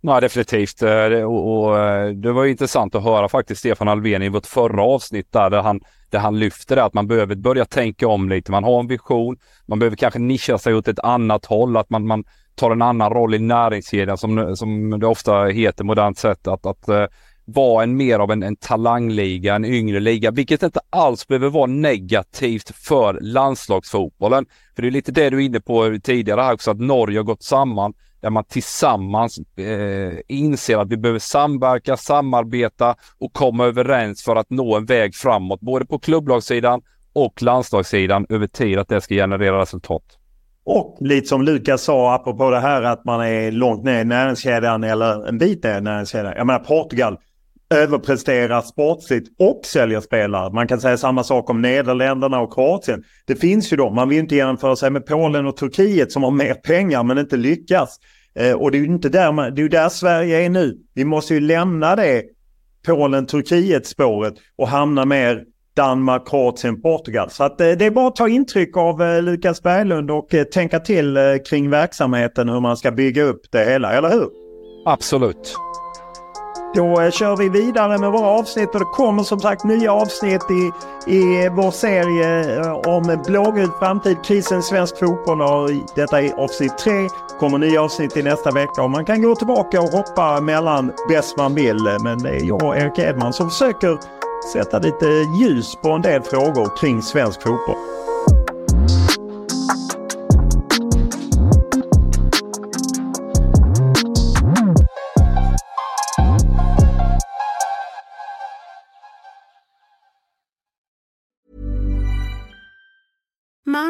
[0.00, 0.82] Nej, definitivt.
[0.82, 4.82] Eh, och, och, eh, det var intressant att höra faktiskt Stefan Alvén i vårt förra
[4.82, 5.80] avsnitt där, där, han,
[6.10, 8.50] där han lyfter det att man behöver börja tänka om lite.
[8.50, 9.36] Man har en vision,
[9.66, 12.24] man behöver kanske nischa sig åt ett annat håll, att man, man
[12.54, 16.46] tar en annan roll i näringskedjan som, som det ofta heter modernt sett.
[16.46, 17.06] Att, att uh,
[17.44, 21.66] vara en mer av en, en talangliga, en yngre liga, vilket inte alls behöver vara
[21.66, 24.46] negativt för landslagsfotbollen.
[24.74, 27.24] För det är lite det du är inne på tidigare här också, att Norge har
[27.24, 34.22] gått samman där man tillsammans eh, inser att vi behöver samverka, samarbeta och komma överens
[34.22, 36.80] för att nå en väg framåt, både på klubblagssidan
[37.12, 40.02] och landslagssidan över tid, att det ska generera resultat.
[40.64, 44.84] Och lite som Lukas sa apropå det här att man är långt ner i näringskedjan
[44.84, 46.32] eller en bit ner i näringskedjan.
[46.36, 47.18] Jag menar Portugal
[47.74, 50.52] överpresterar sportsligt och säljer spelare.
[50.52, 53.04] Man kan säga samma sak om Nederländerna och Kroatien.
[53.26, 56.30] Det finns ju då, man vill inte jämföra sig med Polen och Turkiet som har
[56.30, 57.98] mer pengar men inte lyckas.
[58.34, 60.78] Eh, och det är ju inte där, man, det är där Sverige är nu.
[60.94, 62.22] Vi måste ju lämna det
[62.86, 65.44] Polen-Turkiet-spåret och hamna mer
[65.74, 67.30] Danmark, Kroatien, Portugal.
[67.30, 70.44] Så att, eh, det är bara att ta intryck av eh, Lukas Berglund och eh,
[70.44, 74.28] tänka till eh, kring verksamheten hur man ska bygga upp det hela, eller hur?
[74.86, 75.54] Absolut.
[76.74, 80.50] Då eh, kör vi vidare med våra avsnitt och det kommer som sagt nya avsnitt
[80.50, 80.72] i,
[81.12, 85.42] i vår serie eh, om blågul framtid, krisen i svensk fotboll.
[85.42, 87.08] Och detta är avsnitt tre.
[87.40, 91.36] kommer nya avsnitt i nästa vecka och man kan gå tillbaka och hoppa mellan bäst
[91.36, 91.86] man vill.
[91.86, 93.98] Eh, men det är jag och Erik Edman som försöker
[94.52, 95.06] sätta lite
[95.40, 98.07] ljus på en del frågor kring svensk fotboll.